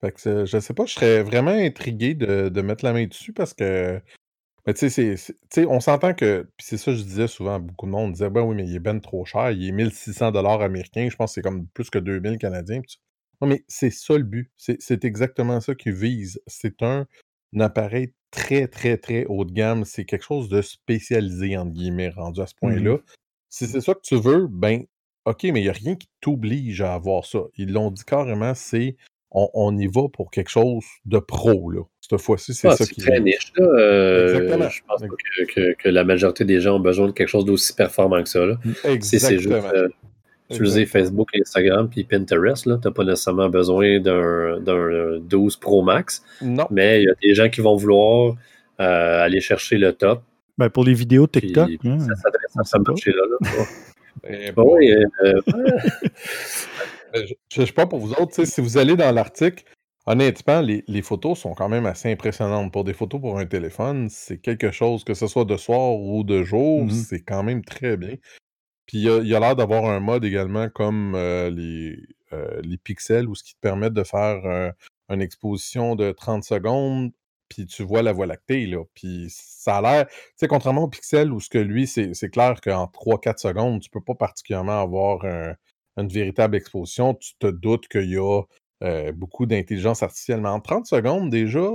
[0.00, 3.34] Fait que je sais pas, je serais vraiment intrigué de, de mettre la main dessus
[3.34, 4.00] parce que
[4.66, 5.34] mais tu sais,
[5.66, 8.10] on s'entend que, puis c'est ça que je disais souvent à beaucoup de monde, on
[8.10, 11.16] disait, ben oui, mais il est ben trop cher, il est 1600 dollars américains, je
[11.16, 12.80] pense que c'est comme plus que 2000 canadiens.
[13.40, 14.52] Non, mais c'est ça le but.
[14.56, 16.40] C'est exactement ça qu'ils vise.
[16.46, 17.06] C'est un,
[17.58, 19.84] appareil très, très, très haut de gamme.
[19.84, 22.98] C'est quelque chose de spécialisé, entre guillemets, rendu à ce mmh point-là.
[23.48, 24.84] Si c'est ça que tu veux, ben,
[25.24, 27.40] OK, mais il n'y a rien qui t'oblige à avoir ça.
[27.56, 28.96] Ils l'ont dit carrément, c'est
[29.34, 31.80] on, y va pour quelque chose de pro, là.
[32.00, 33.04] Cette fois-ci, c'est ah, ça qui est.
[33.04, 33.64] très niche, là.
[33.64, 35.02] Euh, je pense
[35.54, 38.56] que, la majorité des gens ont besoin de quelque chose d'aussi performant que ça, là.
[39.00, 39.88] Si c'est juste euh,
[40.50, 46.22] utiliser Facebook, Instagram puis Pinterest, là, t'as pas nécessairement besoin d'un 12 Pro Max.
[46.42, 46.66] Non.
[46.70, 48.36] Mais il y a des gens qui vont vouloir
[48.80, 50.22] euh, aller chercher le top.
[50.58, 51.70] Ben, pour les vidéos TikTok.
[51.84, 53.22] Hein, ça s'adresse à ce marché-là.
[53.30, 53.64] Là,
[54.28, 54.94] eh oui,
[57.14, 59.64] je ne sais pas pour vous autres, si vous allez dans l'article,
[60.06, 62.72] honnêtement, les, photos sont quand même assez impressionnantes.
[62.72, 66.24] Pour des photos pour un téléphone, c'est quelque chose, que ce soit de soir ou
[66.24, 66.90] de jour, mm-hmm.
[66.90, 68.16] c'est quand même très bien.
[68.86, 71.96] Puis il y a, l'air d'avoir un mode également comme euh, les,
[72.32, 74.72] euh, les pixels, ou ce qui te permet de faire
[75.08, 77.12] une exposition de 30 secondes,
[77.48, 78.82] puis tu vois la voie lactée, là.
[78.94, 82.60] Puis ça a l'air, tu sais, contrairement au pixel, où ce que lui, c'est clair
[82.62, 85.54] qu'en 3-4 secondes, tu peux pas particulièrement avoir un,
[85.96, 88.42] une véritable exposition, tu te doutes qu'il y a
[88.82, 90.40] euh, beaucoup d'intelligence artificielle.
[90.40, 91.68] Mais en 30 secondes, déjà,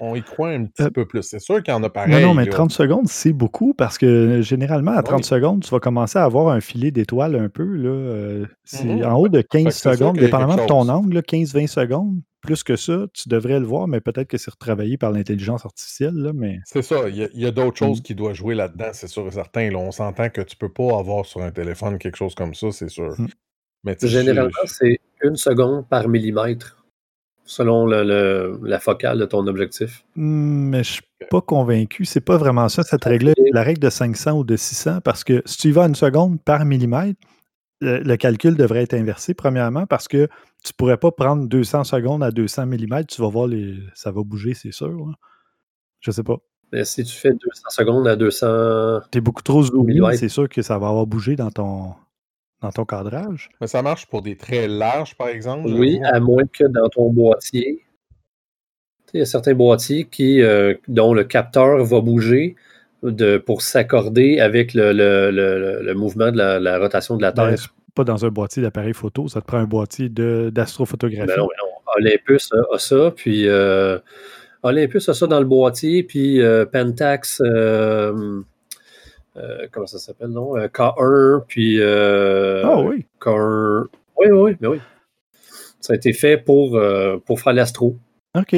[0.00, 1.22] on, y croit un petit euh, peu plus.
[1.22, 2.14] C'est sûr qu'il y en a pareil.
[2.14, 5.80] Non, non, mais 30 secondes, c'est beaucoup parce que généralement, à 30 secondes, tu vas
[5.80, 7.64] commencer à avoir un filet d'étoiles un peu.
[7.64, 12.62] Là, euh, mmh En haut de 15 secondes, dépendamment de ton angle, 15-20 secondes, plus
[12.62, 16.14] que ça, tu devrais le voir, mais peut-être que c'est retravaillé par l'intelligence artificielle.
[16.14, 16.60] Là, mais...
[16.64, 17.06] C'est ça.
[17.10, 18.02] Il y a, d'autres choses mmh.
[18.02, 19.74] qui doivent jouer là-dedans, c'est sûr et certain.
[19.74, 22.72] on s'entend que tu ne peux pas avoir sur un téléphone quelque chose comme ça,
[22.72, 23.14] c'est sûr.
[24.02, 26.84] Généralement, c'est une seconde par millimètre,
[27.44, 30.04] selon le, la focale de ton objectif.
[30.16, 32.04] Hmm, mais je suis pas convaincu.
[32.04, 35.42] C'est pas vraiment ça, cette règle la règle de 500 ou de 600, parce que
[35.46, 37.20] si tu y vas à une seconde par millimètre,
[37.80, 40.28] le, calcul devrait être inversé, premièrement, parce que
[40.64, 43.04] tu pourrais pas prendre 200 secondes à 200 mm.
[43.06, 44.96] Tu vas voir, les, ça va bouger, c'est sûr.
[46.00, 46.38] Je sais pas.
[46.72, 49.00] Mais si tu fais 200 secondes à 200.
[49.12, 51.94] Tu es beaucoup trop zoomé, c'est sûr que ça va avoir bougé dans ton,
[52.62, 53.48] dans ton cadrage.
[53.60, 55.68] Mais ça marche pour des traits larges, par exemple?
[55.70, 57.84] Oui, à moins que dans ton boîtier.
[59.14, 62.56] Il y a certains boîtiers qui, euh, dont le capteur va bouger
[63.02, 67.74] de, pour s'accorder avec le, le, le, mouvement de la, rotation de la ben, Terre.
[67.94, 71.28] pas dans un boîtier d'appareil photo, ça te prend un boîtier d'astrophotographie.
[71.28, 71.76] Ben non, non.
[71.96, 73.98] Olympus a, ça, puis euh,
[74.62, 78.42] Olympus a ça dans le boîtier, puis euh, Pentax, euh,
[79.72, 80.56] comment ça s'appelle, non?
[80.56, 81.82] K1, puis.
[81.82, 83.06] ah oui.
[83.20, 83.86] K1.
[84.18, 84.78] Oui, oui, mais oui.
[85.80, 86.80] Ça a été fait pour,
[87.24, 87.96] pour faire l'astro.
[88.34, 88.54] OK.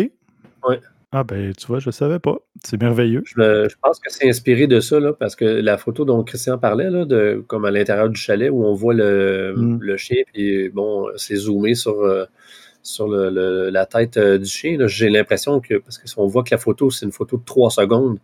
[0.68, 0.76] Oui.
[1.10, 2.36] Ah ben, tu vois, je ne savais pas.
[2.62, 3.22] C'est merveilleux.
[3.24, 6.90] Je, pense que c'est inspiré de ça, là, parce que la photo dont Christian parlait,
[6.90, 9.78] là, de, comme à l'intérieur du chalet, où on voit le, mm.
[9.80, 12.26] le chien, puis bon, c'est zoomé sur, euh,
[12.82, 14.76] sur le, la tête euh, du chien.
[14.86, 18.18] J'ai l'impression que, parce qu'on voit que la photo, c'est une photo de 3 secondes,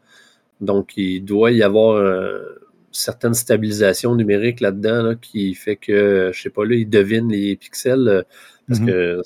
[0.61, 2.61] donc il doit y avoir une euh,
[2.93, 8.25] certaine stabilisation numérique là-dedans qui fait que, je sais pas, là, il devine les pixels,
[8.69, 8.87] parce mm-hmm.
[8.87, 9.23] que,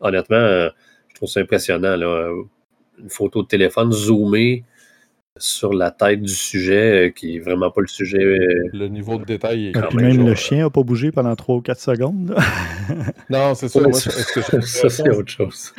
[0.00, 0.70] honnêtement,
[1.08, 1.96] je trouve ça impressionnant.
[1.96, 2.30] Là
[2.98, 4.64] une photo de téléphone zoomée
[5.38, 8.22] sur la tête du sujet, euh, qui est vraiment pas le sujet.
[8.22, 10.16] Euh, le niveau de détail est quand même.
[10.16, 12.36] même le chien n'a pas bougé pendant 3 ou 4 secondes.
[13.30, 13.80] non, c'est ça.
[13.92, 15.72] ça, c'est autre chose.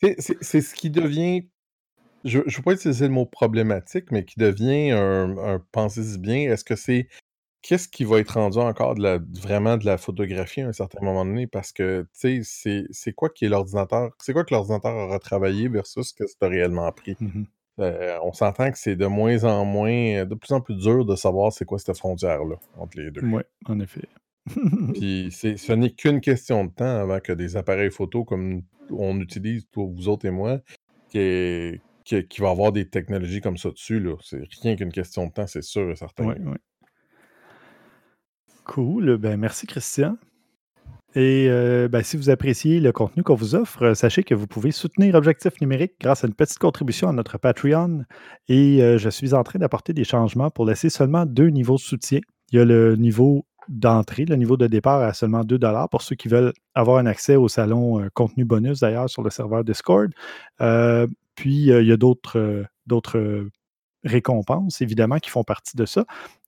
[0.00, 1.46] C'est ce qui devient.
[2.26, 6.50] Je ne veux pas utiliser le mot problématique, mais qui devient un, un pensez-y bien.
[6.50, 7.08] Est-ce que c'est
[7.66, 11.00] qu'est-ce qui va être rendu encore de la, vraiment de la photographie à un certain
[11.02, 11.46] moment donné?
[11.46, 14.10] Parce que, tu sais, c'est quoi qui est l'ordinateur?
[14.20, 17.16] C'est quoi que l'ordinateur aura travaillé versus ce que as réellement appris?
[17.20, 17.44] Mmh
[17.78, 21.14] euh, on s'entend que c'est de moins en moins, de plus en plus dur de
[21.14, 23.20] savoir c'est quoi cette frontière-là entre les deux.
[23.22, 24.08] Oui, en effet.
[24.94, 29.68] Puis ce n'est qu'une question de temps avant que des appareils photo comme on utilise,
[29.70, 30.60] toi, vous autres et moi,
[31.10, 34.06] qui, qui, va avoir des technologies comme ça dessus.
[34.22, 36.34] C'est rien qu'une question de temps, c'est sûr et certain.
[38.64, 39.16] Cool.
[39.18, 40.16] Ben, merci, Christian.
[41.14, 44.46] Et euh, ben, si vous appréciez le contenu qu'on vous offre, euh, sachez que vous
[44.46, 48.04] pouvez soutenir Objectif numérique grâce à une petite contribution à notre Patreon.
[48.48, 51.80] Et euh, je suis en train d'apporter des changements pour laisser seulement deux niveaux de
[51.80, 52.20] soutien.
[52.52, 55.58] Il y a le niveau d'entrée, le niveau de départ à seulement 2
[55.90, 59.64] pour ceux qui veulent avoir un accès au salon contenu bonus d'ailleurs sur le serveur
[59.64, 60.12] Discord.
[61.36, 63.48] Puis il y a d'autres
[64.04, 66.04] récompenses, évidemment, qui font partie de ça.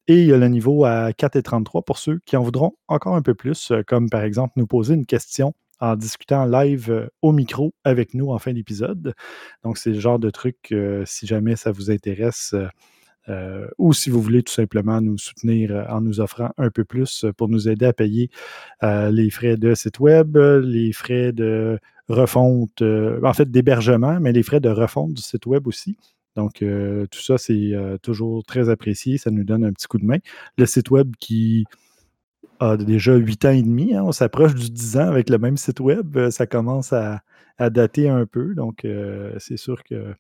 [0.09, 2.73] Et il y a le niveau à 4 et 33 pour ceux qui en voudront
[2.89, 6.91] encore un peu plus, euh, comme par exemple nous poser une question en discutant live
[6.91, 9.15] euh, au micro avec nous en fin d'épisode.
[9.65, 12.55] Donc, c'est le genre de truc, euh, si jamais ça vous intéresse,
[13.79, 17.49] ou si vous voulez tout simplement nous soutenir en nous offrant un peu plus pour
[17.49, 18.31] nous aider à payer
[18.83, 24.61] les frais de site web, les frais de refonte, en fait d'hébergement, mais les frais
[24.61, 25.97] de refonte du site web aussi.
[26.39, 29.19] Donc, euh, tout ça, c'est euh, toujours très apprécié.
[29.19, 30.19] Ça nous donne un petit coup de main.
[30.57, 31.65] Le site web qui
[32.61, 35.57] a déjà 8 ans et demi, hein, on s'approche du 10 ans avec le même
[35.57, 36.17] site web.
[36.17, 37.23] Euh, ça commence à,
[37.71, 38.55] dater un peu.
[38.55, 38.87] Donc,
[39.39, 40.15] c'est sûr qu'on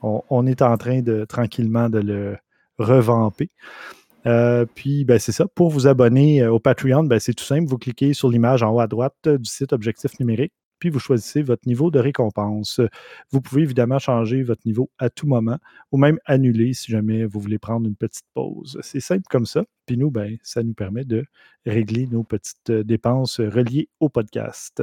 [0.00, 2.36] on est en train de tranquillement de le
[2.78, 3.50] revamper.
[4.74, 5.46] puis, ben, c'est ça.
[5.54, 7.66] Pour vous abonner au Patreon, ben, c'est tout simple.
[7.68, 11.42] Vous cliquez sur l'image en haut à droite du site Objectif numérique puis vous choisissez
[11.42, 12.80] votre niveau de récompense.
[13.30, 15.58] Vous pouvez évidemment changer votre niveau à tout moment
[15.92, 18.78] ou même annuler si jamais vous voulez prendre une petite pause.
[18.82, 19.64] C'est simple comme ça.
[19.86, 21.24] Puis nous, ben, ça nous permet de
[21.64, 24.82] régler nos petites dépenses reliées au podcast.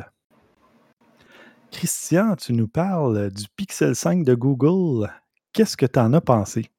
[1.74, 5.10] Christian, tu nous parles du Pixel 5 de Google.
[5.54, 6.70] Qu'est-ce que tu en as pensé?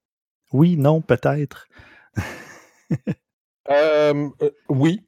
[0.52, 1.68] Oui, non, peut-être.
[3.70, 5.07] Euh, euh, oui.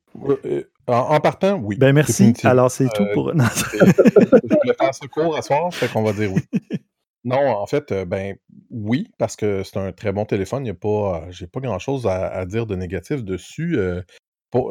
[0.48, 1.76] Euh, en, partant, oui.
[1.76, 2.32] Ben merci.
[2.42, 3.34] Alors, c'est tout pour.
[3.34, 3.44] Non.
[3.44, 6.40] je voulais faire ce cours à soir, fait qu'on va dire oui.
[7.24, 8.34] Non, en fait, ben
[8.70, 10.64] oui, parce que c'est un très bon téléphone.
[10.64, 13.78] Il y a pas, j'ai pas grand-chose à, dire de négatif dessus.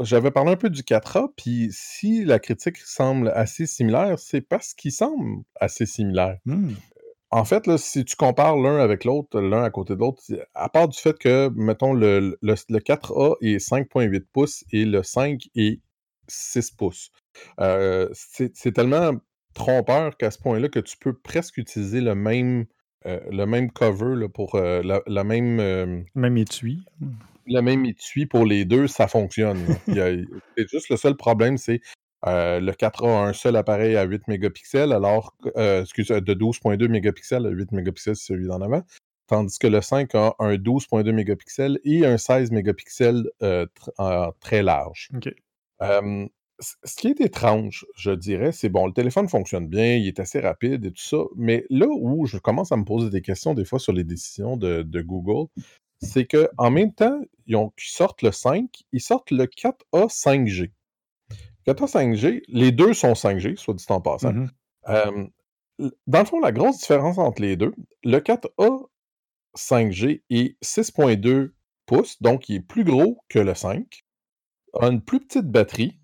[0.01, 4.73] J'avais parlé un peu du 4A, puis si la critique semble assez similaire, c'est parce
[4.73, 6.38] qu'il semble assez similaire.
[6.45, 6.73] Mmh.
[7.32, 10.23] En fait, là, si tu compares l'un avec l'autre, l'un à côté de l'autre,
[10.53, 15.41] à part du fait que, mettons, le, le, 4A est 5.8 pouces et le 5
[15.55, 15.82] est
[16.28, 17.11] 6 pouces.
[17.59, 19.11] Euh, c'est tellement
[19.53, 22.65] trompeur qu'à ce point-là que tu peux presque utiliser le même,
[23.05, 26.05] euh, le même cover pour euh, la, même.
[26.15, 26.86] même étui.
[27.45, 29.63] Le même étui pour les deux, ça fonctionne.
[29.87, 31.81] c'est juste le seul problème, c'est
[32.25, 37.71] le 4A a un seul appareil à 8 mégapixels, alors, excuse, de 12.2 mégapixels, 8
[37.71, 38.81] mégapixels, c'est celui d'en avant.
[39.27, 43.29] Tandis que le 5 a un 12.2 mégapixels et un 16 mégapixels
[44.39, 45.09] très large
[46.59, 50.39] ce qui est étrange, je dirais, c'est bon, le téléphone fonctionne bien, il est assez
[50.39, 53.65] rapide et tout ça, mais là où je commence à me poser des questions des
[53.65, 55.49] fois sur les décisions de, Google,
[56.05, 60.71] c'est qu'en même temps, ils, sortent le 5, ils sortent le 4A 5G.
[61.67, 64.33] 4A 5G, les deux sont 5G, soit dit en passant.
[64.33, 64.49] Mmh
[66.07, 68.87] dans le fond, la grosse différence entre les deux, le 4A
[69.57, 71.51] 5G est 6.2
[71.85, 74.03] pouces, donc il est plus gros que le 5,
[74.79, 75.99] a une plus petite batterie,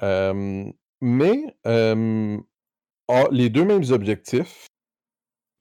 [0.00, 1.94] mais a
[3.30, 4.68] les deux mêmes objectifs.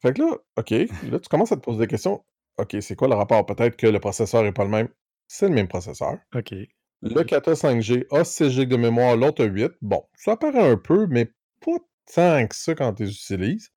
[0.02, 2.24] Fait que là, OK, là, tu commences à te poser des questions.
[2.58, 3.46] OK, c'est quoi le rapport?
[3.46, 4.90] Peut-être que le processeur n'est pas le même.
[5.28, 6.18] C'est le même processeur.
[6.36, 6.54] OK.
[7.02, 9.72] Le 4 5G a 6 GB de mémoire, l'autre a 8.
[9.82, 11.78] Bon, ça apparaît un peu, mais pas
[12.14, 13.72] tant que ça quand tu les utilises.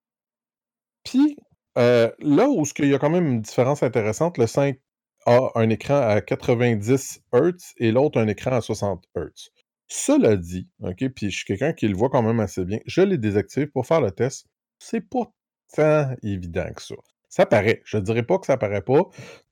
[1.05, 1.37] Puis,
[1.74, 4.79] là où il y a quand même une différence intéressante, le 5
[5.27, 9.51] a un écran à 90 Hz et l'autre un écran à 60 Hz.
[9.89, 13.01] Cela dit, OK, puis je suis quelqu'un qui le voit quand même assez bien, je
[13.03, 14.47] l'ai désactivé pour faire le test.
[14.79, 15.33] C'est pas
[15.74, 16.95] tant évident que ça.
[17.29, 17.83] Ça paraît.
[17.85, 19.03] Je ne dirais pas que ça paraît pas,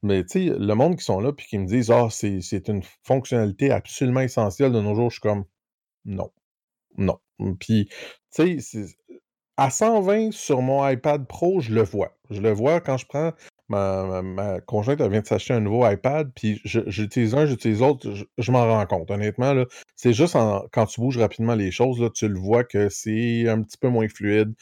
[0.02, 2.82] mais tu sais, le monde qui sont là puis qui me disent Ah, c'est une
[3.02, 5.44] fonctionnalité absolument essentielle de nos jours, je suis comme
[6.04, 6.30] non.
[6.96, 7.18] Non.
[7.60, 7.88] Puis,
[8.34, 8.86] tu sais,
[9.56, 12.16] à 120 sur mon iPad Pro, je le vois.
[12.30, 13.32] Je le vois quand je prends
[13.68, 18.52] Ma, conjointe, elle vient de s'acheter un nouveau iPad, puis j'utilise un, j'utilise l'autre, je,
[18.52, 19.10] m'en rends compte.
[19.10, 19.54] Honnêtement,
[19.96, 20.36] c'est juste
[20.72, 23.88] quand tu bouges rapidement les choses, là, tu le vois que c'est un petit peu
[23.88, 24.52] moins fluide.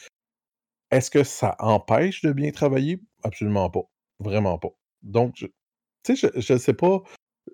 [0.93, 3.01] Est-ce que ça empêche de bien travailler?
[3.23, 3.81] Absolument pas.
[4.19, 4.69] Vraiment pas.
[5.01, 5.33] Donc,
[6.03, 7.01] tu sais, je ne sais pas.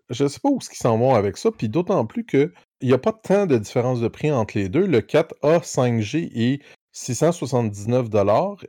[0.09, 2.51] Je sais pas où ce qu'ils s'en vont avec ça, puis d'autant plus qu'il
[2.83, 4.85] n'y a pas tant de différence de prix entre les deux.
[4.85, 6.61] Le 4A 5G est
[6.91, 8.09] 679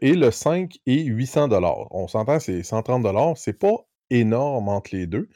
[0.03, 1.49] et le 5 est 800
[1.91, 3.75] On s'entend, c'est 130 C'est pas
[4.11, 5.29] énorme entre les deux.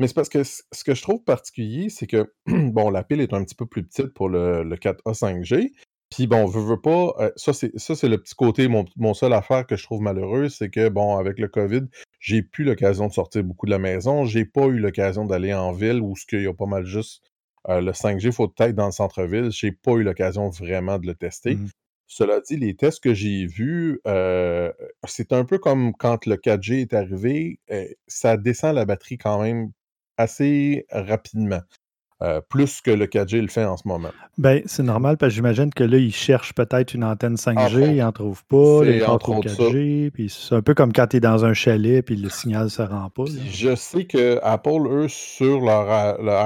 [0.00, 3.32] Mais c'est parce que ce que je trouve particulier, c'est que, bon, la pile est
[3.32, 5.70] un petit peu plus petite pour le, 4A 5G.
[6.12, 9.66] Puis bon, veux, veux pas, euh, ça c'est le petit côté, mon, mon seul affaire
[9.66, 11.84] que je trouve malheureux, c'est que bon, avec le COVID,
[12.20, 15.72] j'ai plus l'occasion de sortir beaucoup de la maison, j'ai pas eu l'occasion d'aller en
[15.72, 17.22] ville où ce qu'il y a pas mal juste
[17.70, 21.06] euh, le 5G, il faut peut-être dans le centre-ville, j'ai pas eu l'occasion vraiment de
[21.06, 21.54] le tester.
[21.54, 21.68] Mmh
[22.08, 26.92] cela dit, les tests que j'ai vus, c'est un peu comme quand le 4G est
[26.92, 27.58] arrivé,
[28.06, 29.70] ça descend la batterie quand même
[30.18, 31.62] assez rapidement.
[32.48, 34.10] Plus que le 4G le fait en ce moment.
[34.38, 37.96] Ben, c'est normal parce que j'imagine que là, ils cherchent peut-être une antenne 5G, ils
[37.98, 41.20] n'en trouvent pas, ils en trouvent 4G, puis c'est un peu comme quand tu es
[41.20, 43.24] dans un chalet puis le signal ne se rend pas.
[43.50, 45.88] Je sais que Apple, eux, sur leur,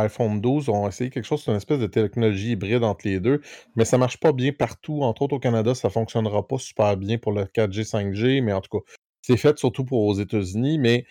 [0.01, 3.41] iPhone 12, ont essayé quelque chose, c'est une espèce de technologie hybride entre les deux,
[3.77, 5.03] mais ça ne marche pas bien partout.
[5.03, 8.53] Entre autres, au Canada, ça ne fonctionnera pas super bien pour le 4G, 5G, mais
[8.53, 8.85] en tout cas,
[9.23, 11.05] c'est fait surtout pour aux États-Unis, mais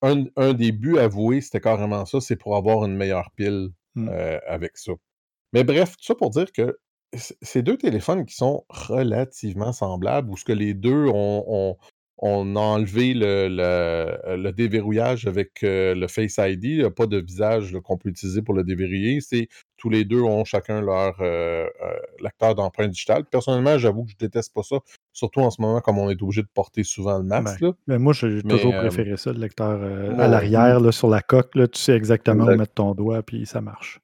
[0.00, 4.08] un, un des buts avoués, c'était carrément ça, c'est pour avoir une meilleure pile Mmh.
[4.08, 4.92] Euh, avec ça.
[5.52, 6.78] Mais bref, tout ça pour dire que
[7.14, 11.76] ces deux téléphones qui sont relativement semblables, où ce que les deux ont,
[12.22, 17.76] enlevé le, le, déverrouillage avec euh, le Face ID, il n'y a pas de visage
[17.82, 19.20] qu'on peut utiliser pour le déverrouiller.
[19.20, 21.66] C'est tous les deux ont chacun leur euh,
[22.20, 23.24] lecteur d'empreinte digitale.
[23.24, 24.76] Personnellement, j'avoue que je déteste pas ça,
[25.12, 27.60] surtout en ce moment comme on est obligé de porter souvent le masque.
[27.60, 29.82] Ben, mais moi, j'ai toujours préféré ça, le lecteur
[30.18, 31.54] à l'arrière, sur la coque.
[31.56, 34.01] Là, tu sais exactement où mettre ton doigt, puis ça marche.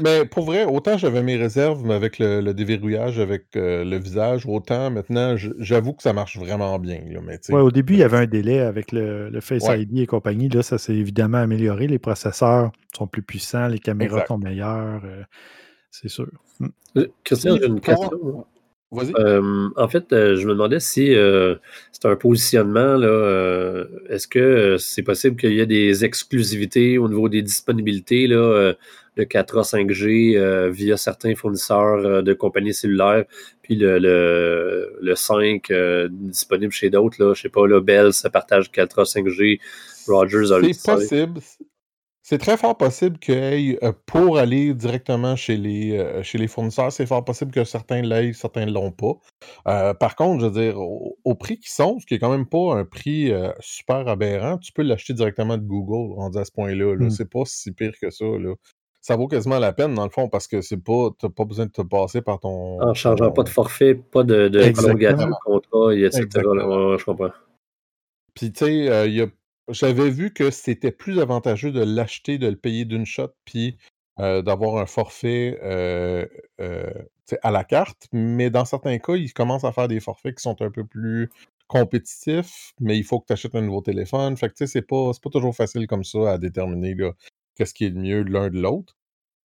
[0.00, 4.46] Mais pour vrai, autant j'avais mes réserves mais avec le, déverrouillage avec euh, le visage,
[4.46, 7.00] autant maintenant, j'avoue que ça marche vraiment bien.
[7.50, 10.48] ouais, au début, il y avait un délai avec le, Face ID et compagnie.
[10.48, 11.86] Là, ça s'est évidemment amélioré.
[11.86, 15.02] Les processeurs sont plus puissants, les caméras sont meilleures.
[15.04, 15.22] Euh,
[15.90, 16.28] c'est sûr.
[16.58, 16.68] Hmm.
[16.96, 18.46] Euh, Christian, j'ai une question.
[18.92, 21.14] en fait, je me demandais si
[21.92, 27.28] c'est un positionnement, là, est-ce que c'est possible qu'il y ait des exclusivités au niveau
[27.28, 28.74] des disponibilités, là,
[29.16, 33.24] le 4A 5G euh, via certains fournisseurs euh, de compagnies cellulaires,
[33.62, 33.98] puis le,
[35.00, 37.16] le, 5 euh, disponible chez d'autres.
[37.18, 39.60] Je ne sais pas, le Bell, ça partage 4A 5G,
[40.06, 41.40] Rogers a C'est possible.
[42.22, 47.24] C'est très fort possible que pour aller directement chez les, chez les fournisseurs, c'est fort
[47.24, 49.94] possible que certains l'aient, certains ne l'ont pas.
[49.94, 52.76] par contre, je veux dire, au, prix qu'ils sont, ce qui est quand même pas
[52.76, 56.94] un prix super aberrant, tu peux l'acheter directement de Google, rendu à ce point-là.
[56.94, 57.06] Là.
[57.06, 57.10] Hmm.
[57.10, 58.26] C'est pas si pire que ça.
[58.26, 58.54] Là
[59.00, 61.66] ça vaut quasiment la peine, dans le fond, parce que c'est pas, t'as pas besoin
[61.66, 62.80] de te passer par ton.
[62.82, 66.26] En changeant pas de forfait, pas de, de prolongation de contrat, etc.
[66.34, 67.30] je comprends.
[68.34, 69.26] Puis, tu sais, euh,
[69.68, 73.76] j'avais vu que c'était plus avantageux de l'acheter, de le payer d'une shot, puis
[74.18, 75.58] d'avoir un forfait
[77.42, 80.60] à la carte, mais dans certains cas, ils commencent à faire des forfaits qui sont
[80.62, 81.30] un peu plus
[81.68, 84.36] compétitifs, mais il faut que tu achètes un nouveau téléphone.
[84.36, 86.96] Fait que tu sais, c'est pas, pas toujours facile comme ça à déterminer
[87.54, 88.96] qu'est-ce qui est le mieux l'un de l'autre.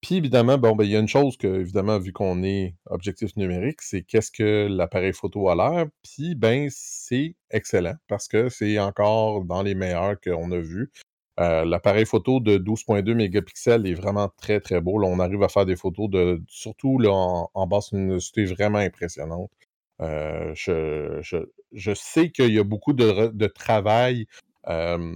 [0.01, 3.35] Puis évidemment, bon, ben, il y a une chose que, évidemment, vu qu'on est objectif
[3.37, 5.87] numérique, c'est qu'est-ce que l'appareil photo a l'air.
[6.03, 10.91] Puis, ben, c'est excellent parce que c'est encore dans les meilleurs qu'on a vus.
[11.39, 15.03] Euh, l'appareil photo de 12.2 mégapixels est vraiment très, très beau.
[15.03, 19.51] On arrive à faire des photos de, surtout là, en, basse luminosité, vraiment impressionnante.
[20.01, 24.27] Euh, je, sais qu'il y a beaucoup de, travail,
[24.67, 25.15] euh,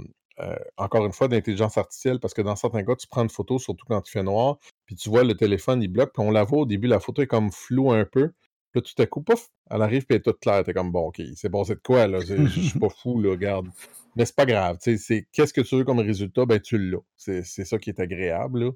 [0.77, 3.85] encore une fois, d'intelligence artificielle, parce que dans certains cas, tu prends une photo, surtout
[3.87, 6.59] quand il fait noir, puis tu vois le téléphone, il bloque, puis on la voit
[6.59, 8.31] au début, la photo est comme floue un peu.
[8.71, 10.63] Puis là, tout à coup, pouf, elle arrive, puis elle est toute claire.
[10.63, 12.19] T'es comme, bon, OK, c'est bon, c'est de quoi, là?
[12.19, 13.67] Je suis pas fou, là, regarde.
[14.15, 14.77] Mais c'est pas grave.
[14.79, 16.45] C'est qu'est-ce que tu veux comme résultat?
[16.45, 16.99] Ben, tu l'as.
[17.15, 18.71] C'est ça qui est agréable.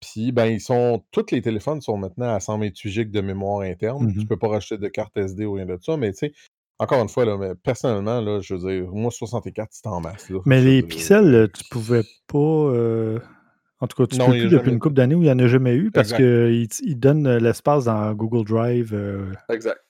[0.00, 1.04] Puis, ben, ils sont.
[1.10, 4.08] Tous les téléphones sont maintenant à 128 GB de mémoire interne.
[4.08, 6.18] Tu Tu mmh peux pas racheter de carte SD ou rien de ça, mais tu
[6.18, 6.32] sais,
[6.78, 10.30] encore une fois, là, mais personnellement, là, je veux dire, moi, 64, c'est en masse.
[10.44, 12.38] mais les pixels, tu pouvais pas.
[12.38, 13.18] Euh,
[13.80, 15.38] en tout cas, tu non, peux plus depuis une couple d'années où il n'y en
[15.38, 18.94] a jamais eu parce qu'ils il donnent l'espace dans Google Drive.
[18.94, 19.80] Euh, exact.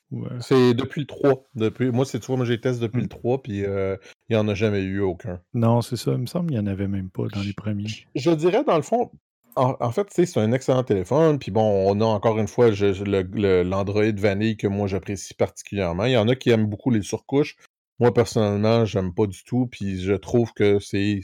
[0.41, 1.49] C'est depuis le 3.
[1.55, 1.91] Depuis...
[1.91, 3.41] Moi, c'est toi, moi j'ai testé depuis le 3, mm.
[3.41, 3.97] puis euh,
[4.28, 5.41] il n'y en a jamais eu aucun.
[5.55, 6.12] Non, c'est ça.
[6.12, 7.87] Il me semble qu'il n'y en avait même pas dans les premiers.
[8.14, 9.11] Je, dirais, dans le fond,
[9.57, 11.39] en, fait, c'est un excellent téléphone.
[11.39, 16.05] Puis bon, on a encore une fois l'Android vanille que moi j'apprécie particulièrement.
[16.05, 17.57] Il y en a qui aiment beaucoup les surcouches.
[18.01, 19.67] Moi, personnellement, j'aime pas du tout.
[19.71, 21.21] Puis je trouve que c'est.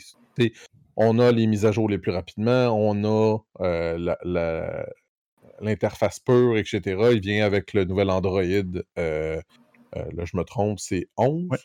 [0.96, 2.68] On a les mises à jour les plus rapidement.
[2.68, 4.14] On a euh,
[5.60, 6.80] l'interface pure, etc.
[7.12, 8.42] Il vient avec le nouvel Android.
[8.42, 9.40] Euh, euh,
[10.12, 11.48] là, je me trompe, c'est 11.
[11.50, 11.58] Oui.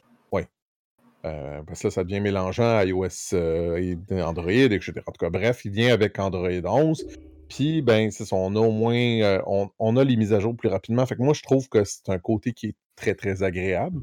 [1.25, 4.93] Euh, parce ça devient mélangeant iOS et Android, etc.
[5.07, 7.05] En tout cas, bref, il vient avec Android 11.
[7.49, 11.05] Puis, ben, c'est on a au moins, on, a les mises à jour plus rapidement.
[11.05, 14.01] Fait que moi, je trouve que c'est un côté qui est très, très agréable.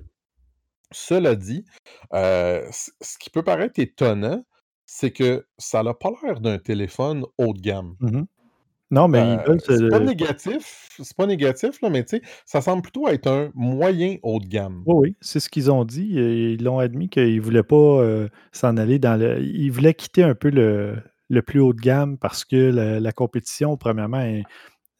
[0.90, 1.64] Cela dit,
[2.12, 4.44] ce qui peut paraître étonnant,
[4.86, 7.96] c'est que ça n'a pas l'air d'un téléphone haut de gamme.
[8.00, 8.22] Mmh
[8.92, 12.60] non, mais ils veulent c'est pas négatif, c'est pas négatif, là, mais tu sais, ça
[12.60, 14.82] semble plutôt être un moyen haut de gamme.
[14.84, 16.10] Oui, oui, c'est ce qu'ils ont dit.
[16.12, 19.40] Ils l'ont admis qu'ils ne voulaient pas euh, s'en aller dans le.
[19.40, 20.98] Ils voulaient quitter un peu le,
[21.30, 22.70] le plus haut de gamme parce que
[23.00, 24.44] la, compétition, premièrement, est,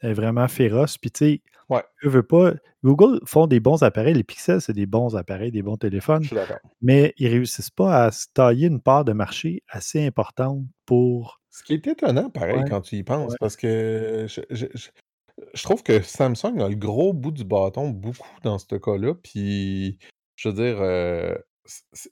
[0.02, 0.96] vraiment féroce.
[0.96, 2.52] Puis, tu sais, Ouais, je veux pas.
[2.82, 4.14] Google font des bons appareils.
[4.14, 6.58] Les Pixels, c'est des bons appareils, des bons téléphones, je suis d'accord.
[6.80, 11.62] mais ils réussissent pas à se tailler une part de marché assez importante pour ce
[11.62, 16.68] qui est étonnant, pareil, quand tu y penses, parce que je, trouve que Samsung a
[16.68, 19.14] le gros bout du bâton beaucoup dans ce cas-là.
[19.22, 19.98] Puis,
[20.36, 21.34] je veux dire, euh,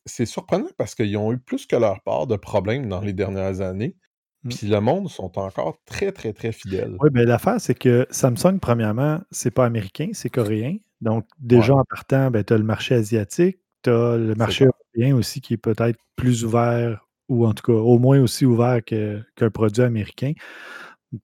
[0.04, 3.62] c'est surprenant parce qu'ils ont eu plus que leur part de problèmes dans les dernières
[3.62, 3.96] années.
[4.44, 4.48] Mmh.
[4.50, 6.96] Puis le monde sont encore très, très, très fidèles.
[7.00, 10.76] Oui, bien l'affaire, c'est que Samsung, premièrement, c'est pas américain, c'est coréen.
[11.00, 15.16] Donc, déjà en partant, ben, tu as le marché asiatique, tu as le marché européen
[15.16, 19.50] aussi qui est peut-être plus ouvert ou en tout cas au moins aussi ouvert qu'un
[19.50, 20.32] produit américain.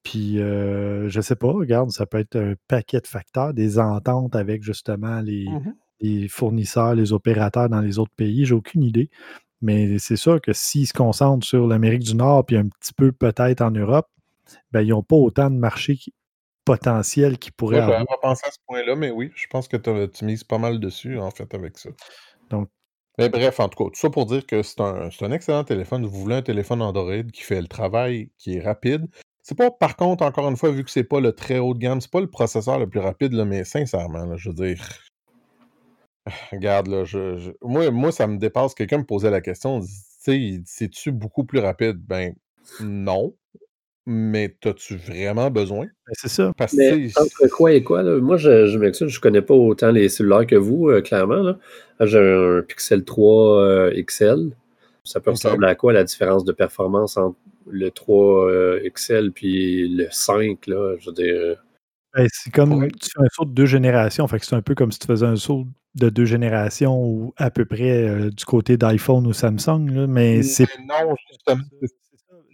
[0.03, 4.35] Puis, euh, je sais pas, regarde, ça peut être un paquet de facteurs, des ententes
[4.35, 5.73] avec justement les, mmh
[6.29, 9.09] fournisseurs, les opérateurs dans les autres pays, j'ai aucune idée.
[9.63, 13.13] Mais c'est sûr que s'ils se concentrent sur l'Amérique du Nord, puis un petit peu
[13.13, 14.07] peut-être en Europe,
[14.73, 15.99] ben, ils n'ont pas autant de marchés
[16.67, 18.01] potentiels qu'ils pourraient avoir.
[18.01, 20.81] Je pas pensé à ce point-là, mais oui, je pense que tu mises pas mal
[20.81, 21.89] dessus, en fait, avec ça.
[22.51, 22.69] Donc,
[23.19, 26.05] mais bref, en tout cas, tout ça pour dire que c'est un, excellent téléphone.
[26.05, 29.07] Vous voulez un téléphone Android qui fait le travail, qui est rapide.
[29.43, 31.79] C'est pas, par contre, encore une fois, vu que c'est pas le très haut de
[31.79, 34.83] gamme, c'est pas le processeur le plus rapide, mais sincèrement, je veux dire.
[36.53, 38.75] Regarde, là, je, moi, moi, ça me dépasse.
[38.75, 39.81] Quelqu'un me posait la question,
[40.65, 41.97] c'est-tu beaucoup plus rapide?
[41.99, 42.35] Ben,
[42.81, 43.35] non.
[44.09, 45.87] Mais as-tu vraiment besoin?
[45.87, 46.53] Ben, c'est ça.
[46.75, 48.21] mais entre quoi et quoi, là?
[48.21, 51.43] moi, je, je m'excuse, je connais pas autant les cellulaires que vous, euh, clairement.
[51.43, 51.59] Là.
[52.01, 54.53] J'ai un Pixel 3 euh, XL.
[55.03, 57.37] Ça peut ressembler à quoi la différence de performance entre
[57.69, 60.95] le 3 euh, XL puis le 5, là?
[61.01, 61.65] Je veux dire.
[62.15, 64.27] Ben, c'est comme tu fais un saut de deux générations.
[64.29, 67.35] Fait que c'est un peu comme si tu faisais un saut de deux générations ou
[67.37, 69.91] à peu près du côté d'iPhone ou Samsung.
[69.91, 70.67] Là, mais c'est.
[70.89, 71.65] Non, justement,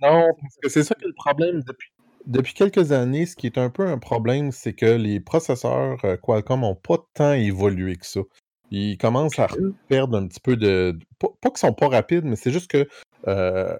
[0.02, 1.90] non, parce que c'est ça qui est le problème depuis,
[2.26, 3.26] depuis quelques années.
[3.26, 6.98] Ce qui est un peu un problème, c'est que les processeurs euh, Qualcomm n'ont pas
[7.14, 8.20] tant évolué que ça.
[8.70, 9.48] Ils commencent à
[9.88, 10.98] perdre un petit peu de.
[11.18, 12.88] Pas, qu'ils qu'ils sont pas rapides, mais c'est juste que
[13.28, 13.76] euh,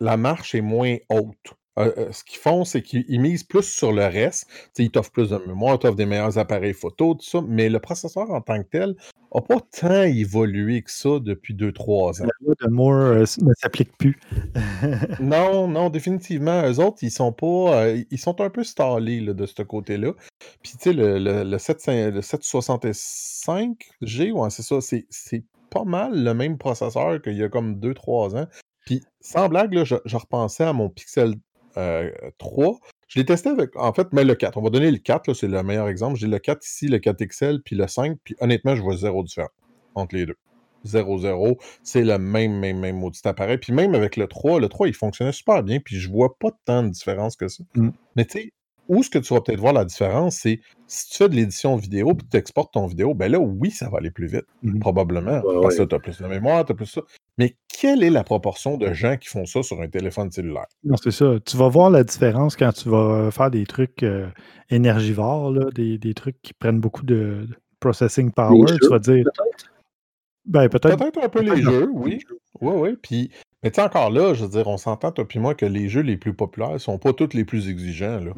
[0.00, 1.54] la marche est moins haute.
[1.76, 4.46] Ce qu'ils font, c'est qu'ils misent plus sur le reste.
[4.78, 8.30] ils t'offrent plus de mémoire, t'offrent des meilleurs appareils photo, tout ça, mais le processeur
[8.30, 8.96] en tant que tel
[9.34, 12.26] n'a pas tant évolué que ça depuis 2-3 ans.
[12.26, 14.20] La loi de Moore ne s'applique plus.
[15.20, 16.68] non, non, définitivement.
[16.68, 17.88] Eux autres, ils sont pas.
[18.10, 20.12] ils sont un peu stallés de ce côté-là.
[20.62, 25.06] Puis, tu sais, le, le, le, 765G, ouais, c'est ça, c'est
[25.70, 28.46] pas mal le même processeur qu'il y a comme 2-3 ans.
[28.84, 31.34] Puis, sans blague, là, je, repensais à mon Pixel
[31.74, 31.78] 3.
[31.78, 32.72] Euh,
[33.08, 34.56] je l'ai testé avec, en fait, mais le 4.
[34.56, 36.16] On va donner le 4, c'est le meilleur exemple.
[36.16, 38.18] J'ai le 4 ici, le 4 XL, puis le 5.
[38.24, 39.50] Puis honnêtement, je vois zéro différence
[39.94, 40.36] entre les deux.
[40.84, 43.58] 0-0, c'est le même, même, même maudit appareil.
[43.58, 46.50] Puis même avec le 3, le 3, il fonctionnait super bien, puis je vois pas
[46.64, 47.62] tant de différence que ça.
[47.74, 47.90] Mmh.
[48.16, 48.52] Mais tu sais,
[48.88, 51.76] où ce que tu vas peut-être voir la différence, c'est si tu fais de l'édition
[51.76, 54.80] vidéo puis tu exportes ton vidéo, ben là, oui, ça va aller plus vite, mmh
[54.80, 55.40] probablement.
[55.62, 57.02] parce que tu as plus de mémoire, tu as plus ça.
[57.38, 60.66] Mais quelle est la proportion de gens qui font ça sur un téléphone cellulaire?
[60.84, 61.36] Non, c'est ça.
[61.44, 64.28] Tu vas voir la différence quand tu vas faire des trucs euh,
[64.68, 67.46] énergivores, des, trucs qui prennent beaucoup de,
[67.82, 68.64] processing power.
[68.80, 69.24] tu vas dire.
[70.46, 70.96] Ben, peut-être.
[70.96, 72.20] Peut-être un peu les jeux, oui.
[72.60, 72.96] Oui, oui.
[73.00, 73.30] Puis,
[73.62, 75.88] mais tu sais, encore là, je veux dire, on s'entend, toi puis moi, que les
[75.88, 78.20] jeux les plus populaires sont pas tous les plus exigeants.
[78.20, 78.32] Là.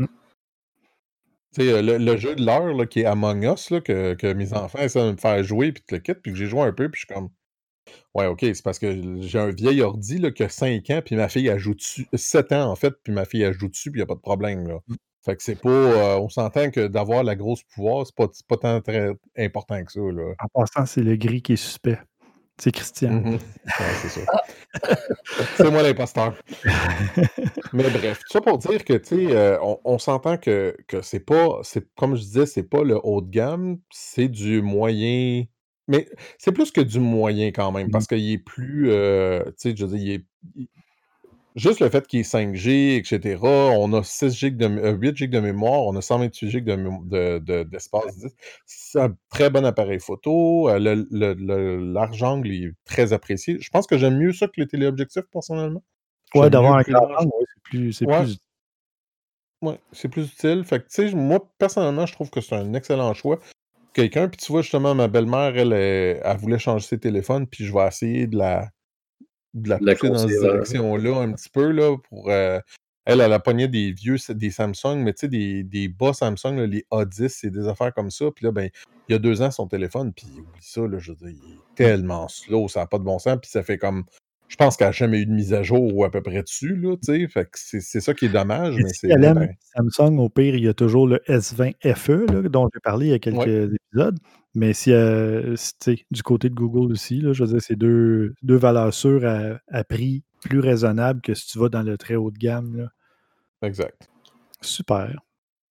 [1.56, 1.62] Mmh.
[1.62, 4.78] Euh, le, le, jeu de l'heure qui est Among Us, là, que, que, mes enfants
[4.78, 6.88] essaient de me faire jouer, puis te le quitte, puis que j'ai joué un peu,
[6.90, 7.30] puis je suis comme.
[8.14, 11.16] Ouais, ok, c'est parce que j'ai un vieil ordi là, qui a 5 ans, puis
[11.16, 12.06] ma fille ajoute dessus.
[12.14, 14.20] 7 ans en fait, puis ma fille ajoute dessus, puis il n'y a pas de
[14.20, 14.66] problème.
[14.68, 14.78] Là.
[14.88, 14.94] Mmh.
[15.24, 15.70] Fait que c'est pas.
[15.70, 19.90] Euh, on s'entend que d'avoir la grosse pouvoir, c'est pas, pas tant très important que
[19.90, 20.00] ça.
[20.00, 20.34] Là.
[20.38, 21.98] En passant, c'est le gris qui est suspect.
[22.58, 23.38] C'est Christian.
[24.02, 24.20] C'est ça.
[25.56, 26.34] c'est moi l'imposteur.
[27.72, 31.20] Mais bref, tout ça pour dire que, tu sais, euh, on, s'entend que, que c'est
[31.20, 35.44] pas, c'est comme je disais, c'est pas le haut de gamme, c'est du moyen.
[35.88, 39.76] Mais c'est plus que du moyen quand même, parce qu'il est plus, euh, tu sais,
[39.76, 40.20] je veux dire,
[40.54, 40.68] il est,
[41.54, 45.28] Juste le fait qu'il est 5G, etc., on a 6 GB de, 8 euh, GB
[45.28, 46.76] de mémoire, on a 128 GB
[47.70, 48.30] d'espace de,
[48.66, 50.68] C'est un très bon appareil photo.
[50.68, 53.58] Euh, le, large angle est très apprécié.
[53.60, 55.84] Je pense que j'aime mieux ça que le téléobjectif, personnellement.
[56.34, 58.38] Ouais, d'avoir un grand angle, c'est plus, plus
[59.62, 60.64] Ouais, c'est plus utile.
[60.64, 63.38] Fait que, tu sais, moi, personnellement, je trouve que c'est un excellent choix.
[63.92, 67.64] Quelqu'un, puis tu vois, justement, ma belle-mère, elle, elle, elle, voulait changer ses téléphones, puis
[67.64, 68.70] je vais essayer de la,
[69.54, 72.30] de la, pousser dans cette direction-là un petit peu, là, pour...
[72.30, 72.60] Euh,
[73.06, 76.60] elle, elle a pogné des vieux des Samsung, mais tu sais, des, des bas Samsung,
[76.66, 78.30] les A10, c'est des affaires comme ça.
[78.34, 78.70] Puis là, ben,
[79.08, 81.52] il y a deux ans, son téléphone, puis oublie ça, là, je veux dire, il
[81.52, 84.04] est tellement slow, ça n'a pas de bon sens, puis ça fait comme
[84.54, 86.76] je pense qu'elle n'a jamais eu de mise à jour ou à peu près dessus,
[86.76, 86.94] là.
[87.02, 88.76] Fait que c'est ça qui est dommage.
[88.76, 92.48] Mais si elle aime Samsung, au pire, il y a toujours le S20 FE, là,
[92.48, 94.16] dont j'ai parlé il y a quelques épisodes.
[94.54, 98.34] Mais si, euh, sais, du côté de Google aussi, là, je veux dire, c'est deux,
[98.44, 102.30] deux valeurs sûres à, prix plus raisonnable que si tu vas dans le très haut
[102.30, 102.76] de gamme.
[102.76, 103.66] Là.
[103.66, 104.08] Exact.
[104.60, 105.20] Super.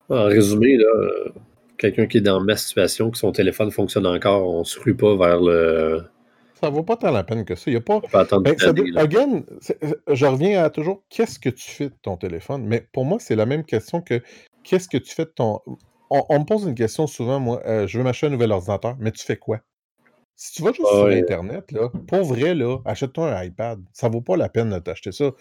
[0.09, 1.31] En résumé, là,
[1.77, 4.97] quelqu'un qui est dans ma situation, que son téléphone fonctionne encore, on ne se rue
[4.97, 6.03] pas vers le,
[6.64, 7.64] ça vaut pas tant la peine que ça.
[7.68, 7.99] Il y a pas.
[8.39, 8.55] Ben,
[8.95, 9.43] again,
[10.07, 12.66] je reviens à toujours qu'est-ce que tu fais de ton téléphone?
[12.66, 14.22] Mais pour moi, c'est la même question que
[14.64, 15.59] qu'est-ce que tu fais de ton.
[16.09, 19.11] On, me pose une question souvent, moi, euh, je veux m'acheter un nouvel ordinateur, mais
[19.11, 19.59] tu fais quoi?
[20.36, 23.80] Si tu vas juste sur Internet, là, pour vrai, là, achète-toi un iPad.
[23.91, 25.32] Ça vaut pas la peine de t'acheter ça.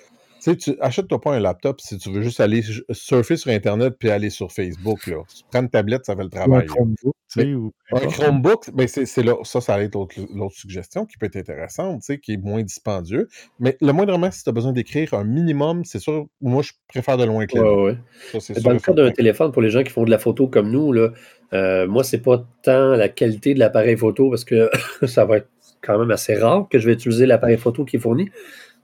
[0.43, 3.95] Tu sais, tu achètes-toi pas un laptop si tu veux juste aller surfer sur Internet
[3.97, 5.07] puis aller sur Facebook.
[5.07, 5.19] Là.
[5.33, 6.63] Tu prends une tablette, ça fait le travail.
[6.63, 7.73] un Chromebook, ou...
[7.93, 12.07] Un Chromebook, ben c'est ça, ça va être l'autre suggestion qui peut être intéressante, tu
[12.07, 13.29] sais, qui est moins dispendieux.
[13.61, 17.17] Mais le moindrement, si tu as besoin d'écrire un minimum, c'est sûr, moi, je préfère
[17.19, 17.97] de loin que ouais,
[18.35, 18.61] ouais.
[18.63, 20.93] Dans le cas d'un téléphone, pour les gens qui font de la photo comme nous,
[20.93, 21.11] là,
[21.53, 24.69] euh, moi, c'est pas tant la qualité de l'appareil photo parce que
[25.07, 25.49] ça va être
[25.83, 28.29] quand même assez rare que je vais utiliser l'appareil photo qui est fourni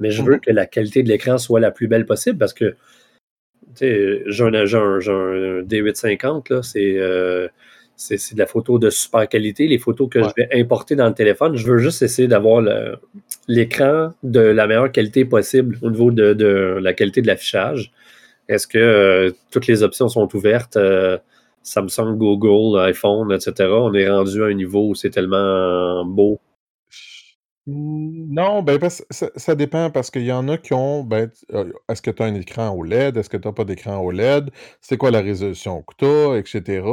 [0.01, 0.40] mais je veux mhm.
[0.40, 2.76] que la qualité de l'écran soit la plus belle possible parce que
[3.80, 7.49] j'ai un, un, D850, là, euh,
[7.96, 9.66] c'est, de la photo de super qualité.
[9.66, 12.62] Les photos que je vais importer dans le téléphone, je veux juste essayer d'avoir
[13.46, 17.92] l'écran de la meilleure qualité possible au niveau de, la qualité de l'affichage.
[18.49, 20.76] Est-ce que euh, toutes les options sont ouvertes?
[20.76, 21.18] Euh,
[21.62, 23.68] Samsung, Google, iPhone, etc.
[23.70, 26.40] On est rendu à un niveau où c'est tellement beau
[27.70, 28.78] non, ben,
[29.10, 32.26] ça, dépend parce qu'il y en a qui ont, ben, euh, est-ce que tu as
[32.26, 33.18] un écran OLED?
[33.18, 34.50] Est-ce que tu n'as pas d'écran OLED?
[34.80, 36.86] C'est quoi la résolution que tu as, etc.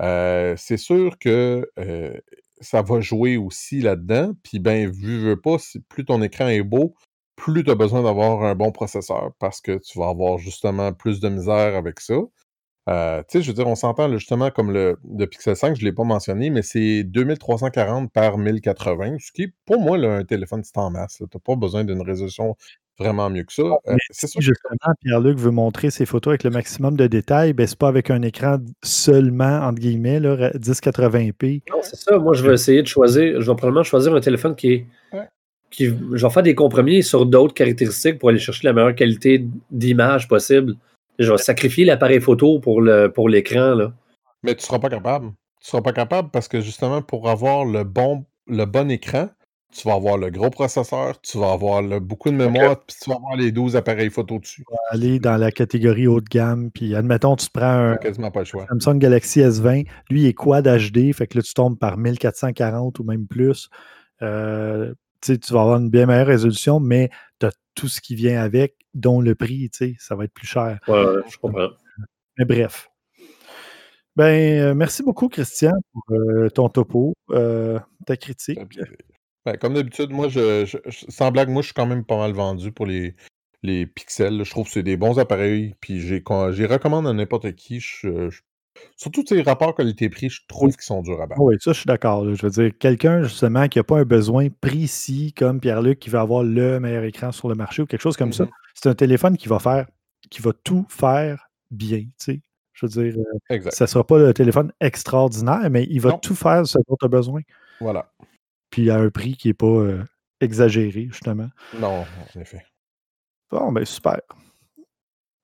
[0.00, 2.14] Euh, c'est sûr que euh,
[2.60, 4.32] ça va jouer aussi là-dedans.
[4.44, 5.56] Puis, ben, vu, veux pas,
[5.88, 6.94] plus ton écran est beau,
[7.34, 11.18] plus tu as besoin d'avoir un bon processeur parce que tu vas avoir justement plus
[11.18, 12.14] de misère avec ça.
[12.88, 15.84] Euh, tu sais, je veux dire, on s'entend justement comme le, Pixel 5, je ne
[15.84, 20.62] l'ai pas mentionné, mais c'est 2340 par 1080, ce qui est pour moi un téléphone
[20.64, 21.18] c'est en masse.
[21.18, 22.56] Tu n'as pas besoin d'une résolution
[22.98, 23.62] vraiment mieux que ça.
[23.62, 27.78] Euh, si justement Pierre-Luc veut montrer ses photos avec le maximum de détails, ben, c'est
[27.78, 31.62] pas avec un écran seulement, entre guillemets, là, 1080p.
[31.70, 32.18] Non, c'est ça.
[32.18, 34.86] Moi, je vais essayer de choisir, je vais probablement choisir un téléphone qui est.
[35.70, 39.46] Qui, je vais faire des compromis sur d'autres caractéristiques pour aller chercher la meilleure qualité
[39.70, 40.74] d'image possible.
[41.18, 43.76] Je vais sacrifier l'appareil photo pour l'écran.
[43.76, 43.92] Pour
[44.42, 45.28] Mais tu ne seras pas capable.
[45.60, 49.28] Tu ne seras pas capable parce que justement, pour avoir le bon, le bon écran,
[49.72, 53.16] tu vas avoir le gros processeur, tu vas avoir beaucoup de mémoire, puis tu vas
[53.16, 54.64] avoir les 12 appareils photo dessus.
[54.68, 57.96] Tu vas aller dans la catégorie haut de gamme, puis admettons, tu te prends un
[58.68, 62.98] Samsung Galaxy S20, lui il est quad HD, fait que là tu tombes par 1440
[62.98, 63.70] ou même plus.
[64.20, 64.92] Euh,
[65.22, 67.10] tu vas avoir une bien meilleure résolution, mais
[67.40, 70.78] tu as tout ce qui vient avec, dont le prix, ça va être plus cher.
[70.88, 71.70] Ouais, je comprends.
[72.38, 72.88] Mais bref.
[74.14, 78.58] Ben, euh, merci beaucoup, Christian, pour euh, ton topo, ta critique.
[79.44, 80.66] Ben, comme d'habitude, moi, je,
[81.08, 83.16] sans blague, moi, je suis quand même pas mal vendu pour les,
[83.62, 84.44] les pixels.
[84.44, 87.80] Je trouve que c'est des bons appareils, puis j'ai, j'ai recommande à n'importe qui.
[88.96, 91.40] Surtout ces rapports qualité-prix, je trouve qu'ils sont durs à battre.
[91.40, 92.34] Oui, ça, je suis d'accord.
[92.34, 96.20] Je veux dire, quelqu'un, justement, qui n'a pas un besoin précis, comme Pierre-Luc, qui va
[96.20, 98.50] avoir le meilleur écran sur le marché ou quelque chose comme ça, mm-hmm.
[98.74, 99.86] c'est un téléphone qui va faire,
[100.30, 102.40] qui va tout faire bien, tu sais.
[102.74, 106.34] Je veux dire, euh, ça ne sera pas le téléphone extraordinaire, mais il va tout
[106.34, 107.42] faire ce dont tu as besoin.
[107.80, 108.10] Voilà
[108.72, 110.02] puis à un prix qui n'est pas euh,
[110.40, 111.48] exagéré, justement.
[111.78, 112.04] Non,
[112.34, 112.64] en effet.
[113.50, 114.18] Bon, ben super.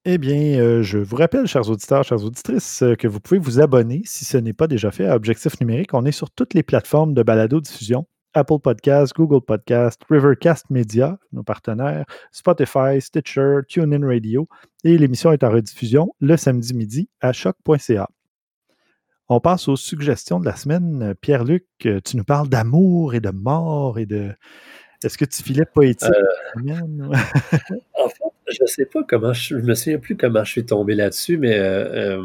[0.05, 3.61] Eh bien, euh, je vous rappelle, chers auditeurs, chères auditrices, euh, que vous pouvez vous
[3.61, 5.93] abonner, si ce n'est pas déjà fait, à Objectif Numérique.
[5.93, 8.07] On est sur toutes les plateformes de balado-diffusion.
[8.35, 14.49] Apple Podcast, Google Podcast, Rivercast Media, nos partenaires, Spotify, Stitcher, TuneIn Radio.
[14.85, 18.09] Et l'émission est en rediffusion le samedi midi à choc.ca.
[19.29, 21.15] On passe aux suggestions de la semaine.
[21.21, 24.33] Pierre-Luc, tu nous parles d'amour et de mort et de.
[25.05, 26.65] Est-ce que tu filais poétique euh,
[27.95, 28.18] En fait,
[28.51, 31.59] je sais pas comment je, ne me souviens plus comment je suis tombé là-dessus, mais
[31.59, 32.21] euh,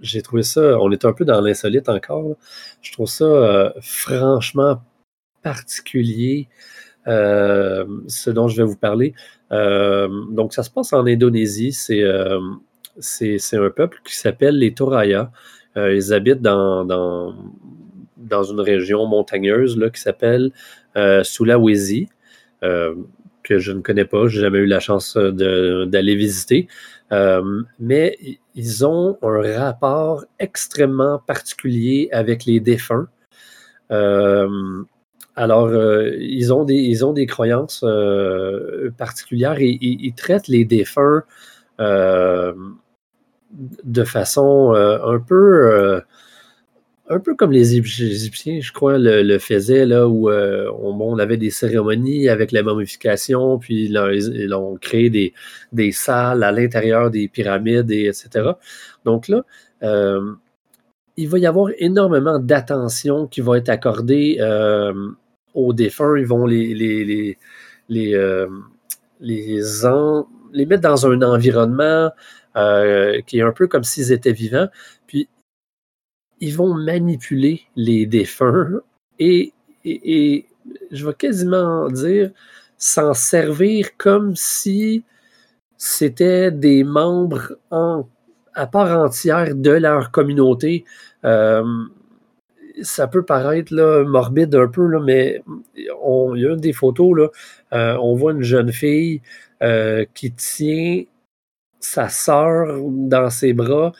[0.00, 0.78] j'ai trouvé ça.
[0.80, 2.36] On est un peu dans l'insolite encore.
[2.82, 4.82] Je trouve ça franchement
[5.42, 6.48] particulier.
[7.06, 9.14] ce dont je vais vous parler.
[9.50, 11.72] donc, ça se passe en Indonésie.
[11.72, 12.02] C'est
[12.98, 15.30] c'est un peuple qui s'appelle les Toraya.
[15.76, 17.34] Euh, ils habitent dans, dans,
[18.16, 20.52] dans, une région montagneuse là, qui s'appelle
[20.96, 22.08] euh, Sulawesi,
[22.62, 22.94] euh,
[23.44, 26.66] que je ne connais pas, j'ai jamais eu la chance d'aller visiter.
[27.78, 28.18] mais
[28.54, 33.08] ils ont un rapport extrêmement particulier avec les défunts.
[35.36, 35.70] alors,
[36.18, 37.84] ils, ont des, ils ont des croyances
[38.96, 41.22] particulières et ils traitent les défunts
[43.84, 46.00] de façon euh, un peu euh,
[47.08, 51.50] un peu comme les Égyptiens, je crois, le, faisaient, là, où euh, on, avait des
[51.50, 55.34] cérémonies avec la momification, puis ils, ont créé des,
[55.72, 58.52] des, salles à l'intérieur des pyramides, et etc.
[59.04, 59.44] Donc là,
[61.16, 64.38] il va y avoir énormément d'attention qui va être accordée
[65.52, 66.16] aux défunts.
[66.16, 67.38] Ils vont les, les, les,
[67.88, 68.48] les,
[69.20, 69.60] les,
[70.54, 72.10] les mettre dans un environnement
[72.56, 74.68] euh, qui est un peu comme s'ils étaient vivants.
[75.06, 75.28] Puis,
[76.44, 78.80] ils vont manipuler les défunts
[79.18, 79.52] et,
[79.84, 82.30] je vais quasiment dire
[82.76, 85.04] s'en servir comme si
[85.78, 90.84] c'était des membres à part entière de leur communauté.
[91.24, 91.64] Euh,
[92.82, 93.74] ça peut paraître
[94.04, 95.42] morbide un peu, mais
[95.76, 97.28] il y a une des photos, là,
[97.72, 99.22] euh, on voit une jeune fille
[100.14, 101.04] qui tient
[101.80, 103.92] sa sœur dans ses bras.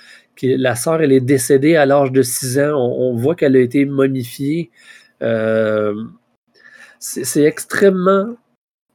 [0.43, 2.77] La sœur, elle est décédée à l'âge de 6 ans.
[2.77, 4.71] On, voit qu'elle a été momifiée.
[5.23, 5.95] Euh,
[6.99, 8.37] c'est extrêmement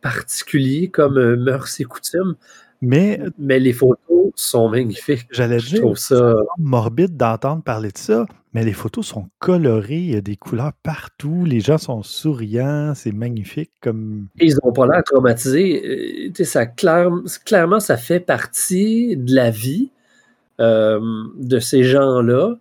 [0.01, 2.35] particulier comme euh, mœurs et coutumes.
[2.81, 5.27] Mais, mais les photos sont magnifiques.
[5.31, 10.15] J'allais dire, ça morbide d'entendre parler de ça, mais les photos sont colorées, il y
[10.15, 14.27] a des couleurs partout, les gens sont souriants, c'est magnifique comme.
[14.39, 16.31] ils n'ont pas l'air traumatisés.
[16.31, 19.91] Euh, ça, clairement, ça fait partie de la vie
[20.59, 22.55] de ces gens-là.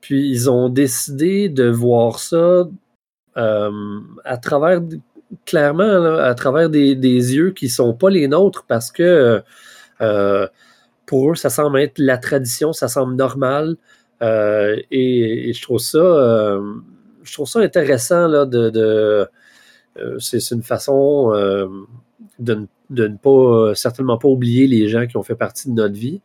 [0.00, 2.66] Puis ils ont décidé de voir ça
[3.36, 4.80] euh, à travers
[5.46, 9.42] clairement à travers des, yeux qui ne sont pas les nôtres parce que
[10.00, 10.46] euh,
[11.06, 13.76] pour eux, ça semble être la tradition, ça semble normal.
[14.22, 16.62] Euh, et, je trouve ça euh,
[17.56, 19.28] intéressant de,
[20.18, 21.30] c'est une façon
[22.38, 26.20] de, ne pas certainement pas oublier les gens qui ont fait partie de notre vie.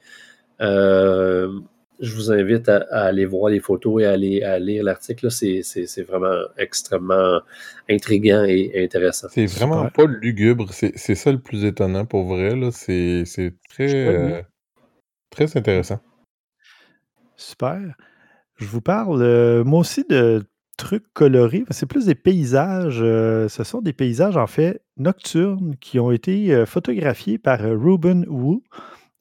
[0.59, 5.31] Je vous invite à, aller voir les photos et à, aller, à lire l'article.
[5.31, 7.41] C'est vraiment extrêmement
[7.89, 9.27] intriguant et intéressant.
[9.31, 10.71] C'est vraiment pas lugubre.
[10.71, 12.53] C'est ça le plus étonnant pour vrai.
[12.71, 13.25] C'est
[13.69, 14.41] très, euh,
[15.29, 15.99] très intéressant.
[17.35, 17.95] Super.
[18.55, 20.43] Je vous parle, euh, moi aussi, de
[20.77, 21.63] trucs colorés.
[21.69, 22.99] C'est plus des paysages.
[23.01, 28.63] Euh, ce sont des paysages, en fait, nocturnes qui ont été photographiés par Ruben Wu,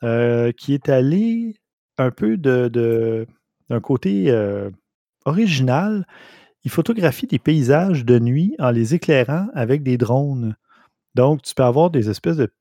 [0.02, 1.56] qui est allé
[1.98, 3.26] un peu de,
[3.68, 4.70] d'un côté euh,
[5.24, 6.06] original.
[6.64, 10.56] Il photographie des paysages de nuit en les éclairant avec des drones.
[11.14, 12.52] Donc, tu peux avoir des espèces de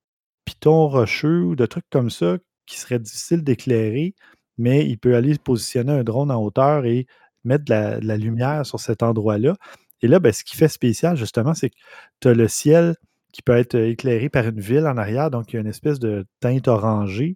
[0.46, 4.16] pitons rocheux ou de trucs comme ça qui seraient difficiles d'éclairer,
[4.58, 7.08] mais il peut aller positionner un drone en hauteur et
[7.44, 9.56] mettre de la, lumière sur cet endroit-là.
[10.02, 11.76] Et là, ben, ce qui fait spécial, justement, c'est que
[12.22, 12.96] tu as le ciel
[13.36, 16.00] qui peut être éclairé par une ville en arrière, donc il y a une espèce
[16.00, 17.36] de teinte orangée.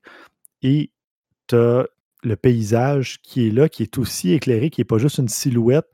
[0.62, 0.92] Et
[1.48, 1.88] tu as
[2.24, 5.90] le paysage qui est là, qui est aussi éclairé, qui n'est pas juste une silhouette,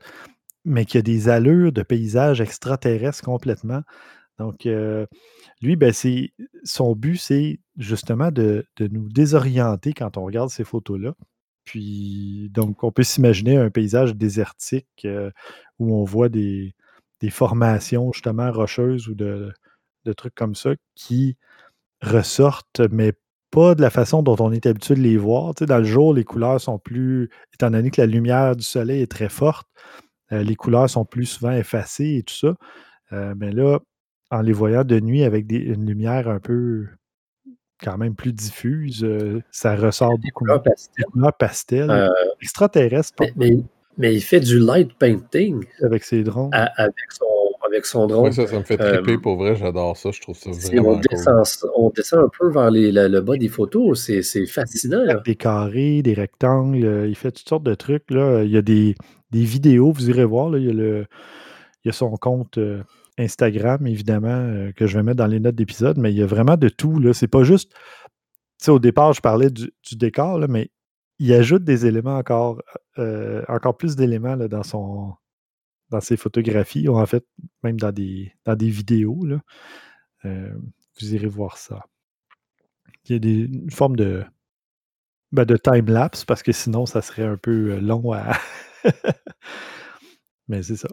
[0.64, 3.82] mais qui a des allures de paysage extraterrestre complètement.
[4.38, 5.06] Donc, euh,
[5.60, 5.92] lui, ben,
[6.62, 11.14] son but, c'est justement de, nous désorienter quand on regarde ces photos-là.
[11.64, 15.32] Puis, donc, on peut s'imaginer un paysage désertique euh,
[15.80, 16.76] où on voit des,
[17.30, 19.50] formations justement rocheuses ou de,
[20.06, 21.36] de, trucs comme ça qui
[22.02, 23.12] ressortent, mais
[23.50, 25.54] pas de la façon dont on est habitué de les voir.
[25.54, 28.64] Tu sais, dans le jour, les couleurs sont plus, étant donné que la lumière du
[28.64, 29.68] soleil est très forte,
[30.32, 32.54] euh, les couleurs sont plus souvent effacées et tout ça.
[33.12, 33.78] Euh, mais là,
[34.30, 36.86] en les voyant de nuit avec une lumière un peu
[37.82, 40.94] quand même plus diffuse, euh, ça ressort des couleurs pastel.
[40.98, 43.22] Des couleurs pastel extraterrestres.
[43.98, 45.64] Mais, il fait du light painting.
[45.82, 46.50] Avec ses drones.
[46.52, 47.24] avec son
[47.66, 48.32] avec son drone.
[48.32, 51.00] ça, ça me fait triper euh, pour vrai, j'adore ça, je trouve ça vraiment on
[51.00, 51.42] descend,
[51.74, 55.04] on descend un peu vers le, bas des photos, c'est fascinant.
[55.24, 58.10] Des carrés, des rectangles, euh, il fait toutes sortes de trucs.
[58.10, 58.42] Là.
[58.42, 58.94] Il y a des,
[59.32, 61.06] vidéos, vous irez voir, là, il, y a le,
[61.84, 62.82] il y a son compte euh,
[63.18, 66.56] Instagram, évidemment, que je vais mettre dans les notes d'épisode, mais il y a vraiment
[66.56, 67.02] de tout.
[67.12, 67.72] C'est pas juste.
[68.68, 70.70] au départ, je parlais du, décor, là, mais
[71.18, 72.62] il ajoute des éléments encore,
[73.48, 75.14] encore plus d'éléments dans son,
[75.90, 77.24] dans ses photographies, ou en fait,
[77.62, 79.24] même dans des, dans des vidéos.
[79.24, 79.40] Là.
[80.24, 80.52] Euh,
[81.00, 81.84] vous irez voir ça.
[83.04, 84.24] Il y a une forme de,
[85.32, 88.36] ben de time-lapse, parce que sinon, ça serait un peu euh, long à.
[90.48, 90.88] Mais c'est ça.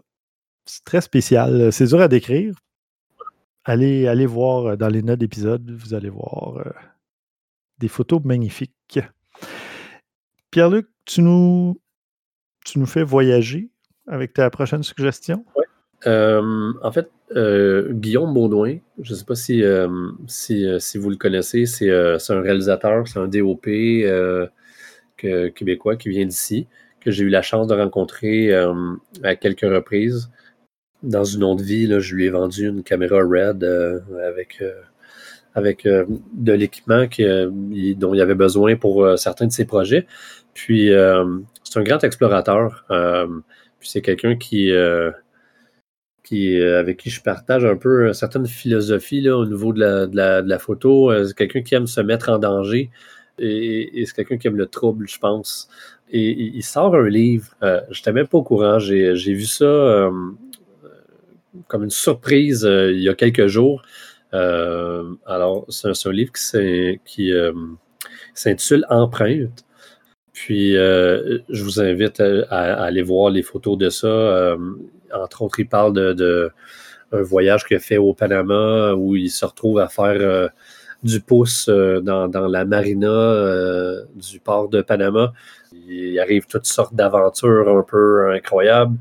[0.66, 1.72] C'est très spécial.
[1.72, 2.54] C'est dur à décrire.
[3.64, 6.62] Allez, allez voir euh, dans les notes d'épisode, vous allez voir
[7.78, 9.00] des photos magnifiques.
[10.50, 11.80] Pierre-Luc, tu nous,
[12.64, 13.70] tu nous fais voyager
[14.06, 15.44] avec ta prochaine suggestion?
[16.06, 19.88] Euh, en fait, euh, Guillaume Baudouin, je ne sais pas si, euh,
[20.26, 23.66] si, vous le connaissez, c'est un réalisateur, c'est un DOP
[25.16, 26.66] québécois qui vient d'ici,
[27.00, 28.54] que j'ai eu la chance de rencontrer
[29.22, 30.30] à quelques reprises.
[31.02, 33.64] Dans une autre vie, là, je lui ai vendu une caméra RED
[34.26, 34.62] avec,
[35.54, 37.06] avec de l'équipement
[37.96, 40.06] dont il avait besoin pour certains de ses projets.
[40.52, 40.90] Puis,
[41.62, 42.84] c'est un grand explorateur
[43.84, 45.10] c'est quelqu'un qui, euh,
[46.32, 50.58] euh, avec qui je partage un peu une certaine philosophie là, au niveau de la,
[50.58, 51.10] photo.
[51.10, 52.90] Euh, c'est quelqu'un qui aime se mettre en danger
[53.38, 55.68] et, c'est quelqu'un qui aime le trouble, je pense.
[56.10, 57.54] Et, il sort un livre.
[57.62, 58.78] je n'étais même pas au courant.
[58.78, 60.10] J'ai, vu ça
[61.68, 63.82] comme une surprise il y a quelques jours.
[64.32, 67.32] alors, c'est un, livre qui, qui
[68.34, 69.64] s'intitule Empreinte.
[70.34, 74.08] Puis, euh, je vous invite à, aller voir les photos de ça.
[74.08, 74.56] Euh,
[75.14, 76.50] entre autres, il parle de,
[77.12, 80.48] voyage qu'il a fait au Panama où il se retrouve à faire euh,
[81.04, 85.32] du pouce dans, la marina du port de Panama.
[85.72, 88.96] Il arrive toutes sortes d'aventures un peu incroyables.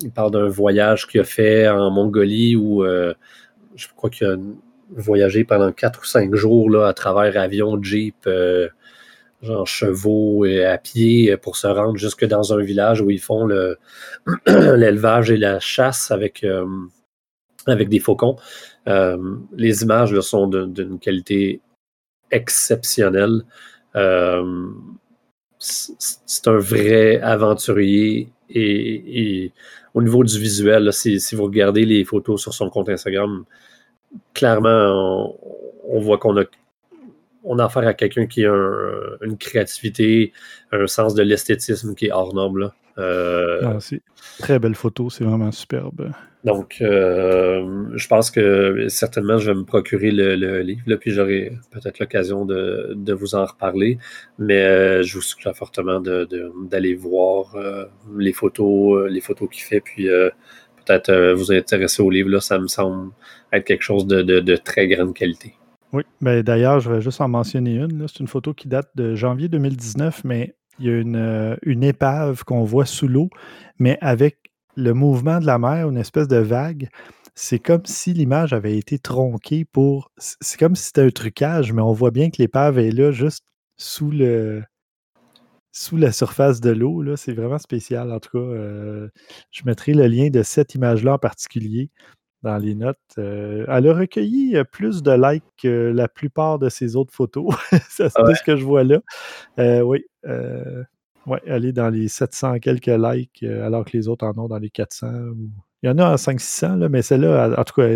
[0.00, 4.36] Il parle d'un voyage qu'il a fait en Mongolie où je crois qu'il a
[4.90, 8.28] voyagé pendant quatre ou cinq jours là, à travers avion, jeep
[9.44, 13.46] genre chevaux et à pied pour se rendre jusque dans un village où ils font
[14.46, 16.66] l'élevage et la chasse avec, euh,
[17.66, 18.36] des faucons.
[18.88, 21.60] Euh, les images sont d'une qualité
[22.30, 23.42] exceptionnelle.
[23.96, 24.66] Euh,
[25.58, 29.52] c'est un vrai aventurier et,
[29.94, 33.44] au niveau du visuel, si, vous regardez les photos sur son compte Instagram,
[34.34, 35.36] clairement,
[35.88, 36.44] on voit qu'on a
[37.44, 38.54] on a affaire à quelqu'un qui a
[39.22, 40.32] une créativité,
[40.72, 42.70] un sens de l'esthétisme qui est hors norme.
[42.98, 43.78] Euh, ah,
[44.38, 46.12] très belle photo, c'est vraiment superbe.
[46.44, 51.52] Donc, euh, je pense que certainement, je vais me procurer le, livre, là, puis j'aurai
[51.70, 53.98] peut-être l'occasion de, vous en reparler.
[54.38, 57.56] Mais euh, je vous suggère fortement d'aller voir
[58.16, 60.06] les photos, les photos qu'il fait, puis
[60.84, 62.28] peut-être vous intéresser au livre.
[62.28, 63.12] Là, ça me semble
[63.52, 65.54] être quelque chose de, très grande qualité.
[65.94, 68.08] Oui, mais ben, d'ailleurs, je vais juste en mentionner une.
[68.08, 72.42] C'est une photo qui date de janvier 2019, mais il y a euh, une, épave
[72.42, 73.30] qu'on voit sous l'eau,
[73.78, 74.38] mais avec
[74.74, 76.88] le mouvement de la mer, une espèce de vague.
[77.36, 80.10] C'est comme si l'image avait été tronquée pour.
[80.18, 83.44] C'est comme si c'était un trucage, mais on voit bien que l'épave est là juste
[83.76, 84.64] sous le
[85.70, 87.04] sous la surface de l'eau.
[87.14, 88.10] C'est vraiment spécial.
[88.12, 89.08] En tout cas, euh,
[89.52, 91.90] je mettrai le lien de cette image-là en particulier
[92.44, 92.98] dans les notes.
[93.18, 97.52] Euh, elle a recueilli plus de likes que la plupart de ses autres photos.
[97.90, 99.00] c'est ce que je vois là.
[99.82, 100.84] oui, euh,
[101.26, 104.48] ouais, elle est dans les 700 quelques likes, euh, alors que les autres en ont
[104.48, 105.08] dans les 400.
[105.82, 107.88] Il y en a à 500-600, mais celle-là, en tout cas,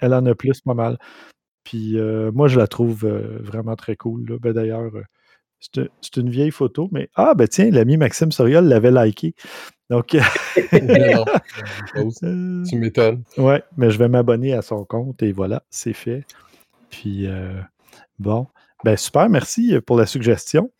[0.00, 0.98] elle, en a plus, pas mal.
[1.64, 4.38] Puis euh, moi, je la trouve vraiment très cool.
[4.40, 4.90] Ben, D'ailleurs,
[6.00, 9.34] c'est une vieille photo, mais ah, ben tiens, l'ami Maxime Soriol l'avait liké.
[9.90, 10.08] Donc.
[10.70, 10.82] tu
[12.76, 13.22] m'étonnes.
[13.38, 16.24] Ouais, mais je vais m'abonner à son compte et voilà, c'est fait.
[16.90, 17.28] Puis,
[18.18, 18.46] bon.
[18.84, 20.72] Ben super, merci pour la suggestion.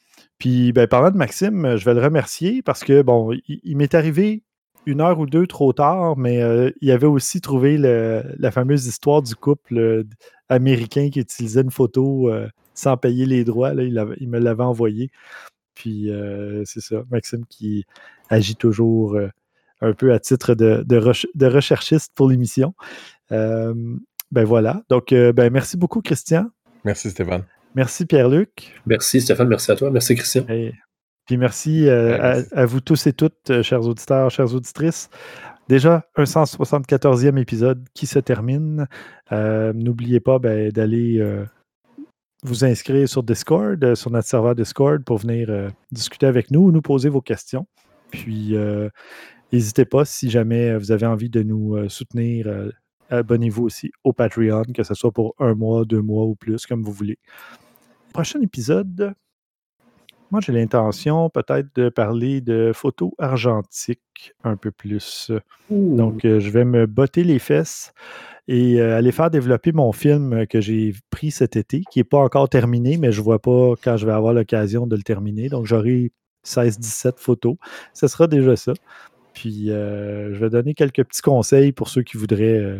[0.42, 3.94] Puis, ben, parlant de Maxime, euh, je vais le remercier parce que, bon, il, m'est
[3.94, 4.42] arrivé
[4.86, 9.22] une heure ou deux trop tard, mais euh, il avait aussi trouvé la fameuse histoire
[9.22, 10.02] du couple euh,
[10.48, 12.28] américain qui utilisait une photo
[12.74, 13.74] sans payer les droits.
[13.74, 15.10] Là, il, me l'avait envoyé.
[15.74, 16.10] Puis,
[16.64, 17.84] c'est ça, Maxime qui
[18.28, 19.18] agit toujours
[19.80, 22.74] un peu à titre de, de, recherchiste pour l'émission.
[23.30, 23.94] ben
[24.44, 24.82] voilà.
[24.88, 26.50] Donc, ben, merci beaucoup, Christian.
[26.84, 27.44] Merci, Stéphane.
[27.74, 28.80] Merci Pierre-Luc.
[28.86, 29.90] Merci Stéphane, merci à toi.
[29.90, 30.44] Merci Christian.
[30.48, 30.72] Et,
[31.26, 35.08] puis merci, euh, À, vous tous et toutes, euh, chers auditeurs, chères auditrices.
[35.68, 38.86] Déjà, un 174e épisode qui se termine.
[39.30, 41.24] Euh, n'oubliez pas ben, d'aller
[42.42, 46.82] vous inscrire sur Discord, sur notre serveur Discord, pour venir discuter avec nous ou nous
[46.82, 47.66] poser vos questions.
[48.10, 48.54] Puis,
[49.52, 52.52] n'hésitez pas, si jamais vous avez envie de nous soutenir,
[53.10, 56.82] abonnez-vous aussi au Patreon, que ce soit pour un mois, deux mois ou plus, comme
[56.82, 57.18] vous voulez
[58.12, 59.14] prochain épisode,
[60.30, 65.32] moi j'ai l'intention peut-être de parler de photos argentiques un peu plus.
[65.70, 67.92] Donc euh, je vais me botter les fesses
[68.48, 72.18] et euh, aller faire développer mon film que j'ai pris cet été, qui n'est pas
[72.18, 75.48] encore terminé, mais je ne vois pas quand je vais avoir l'occasion de le terminer.
[75.48, 76.12] Donc j'aurai
[76.44, 77.56] 16-17 photos.
[77.94, 78.72] Ce sera déjà ça.
[79.32, 82.78] Puis euh, je vais donner quelques petits conseils pour ceux qui voudraient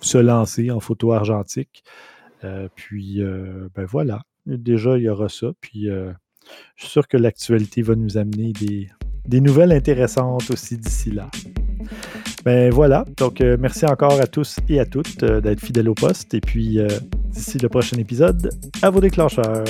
[0.00, 1.82] se lancer en photo argentique.
[2.74, 3.22] puis
[3.74, 5.52] ben voilà déjà, il y aura ça.
[5.60, 6.12] Puis euh,
[6.76, 11.30] je suis sûr que l'actualité va nous amener des, nouvelles intéressantes aussi d'ici là.
[12.44, 15.94] Ben voilà, donc euh, merci encore à tous et à toutes euh, d'être fidèles au
[15.94, 16.32] poste.
[16.34, 16.78] Et puis
[17.30, 18.50] d'ici le prochain épisode,
[18.82, 19.64] à vos déclencheurs.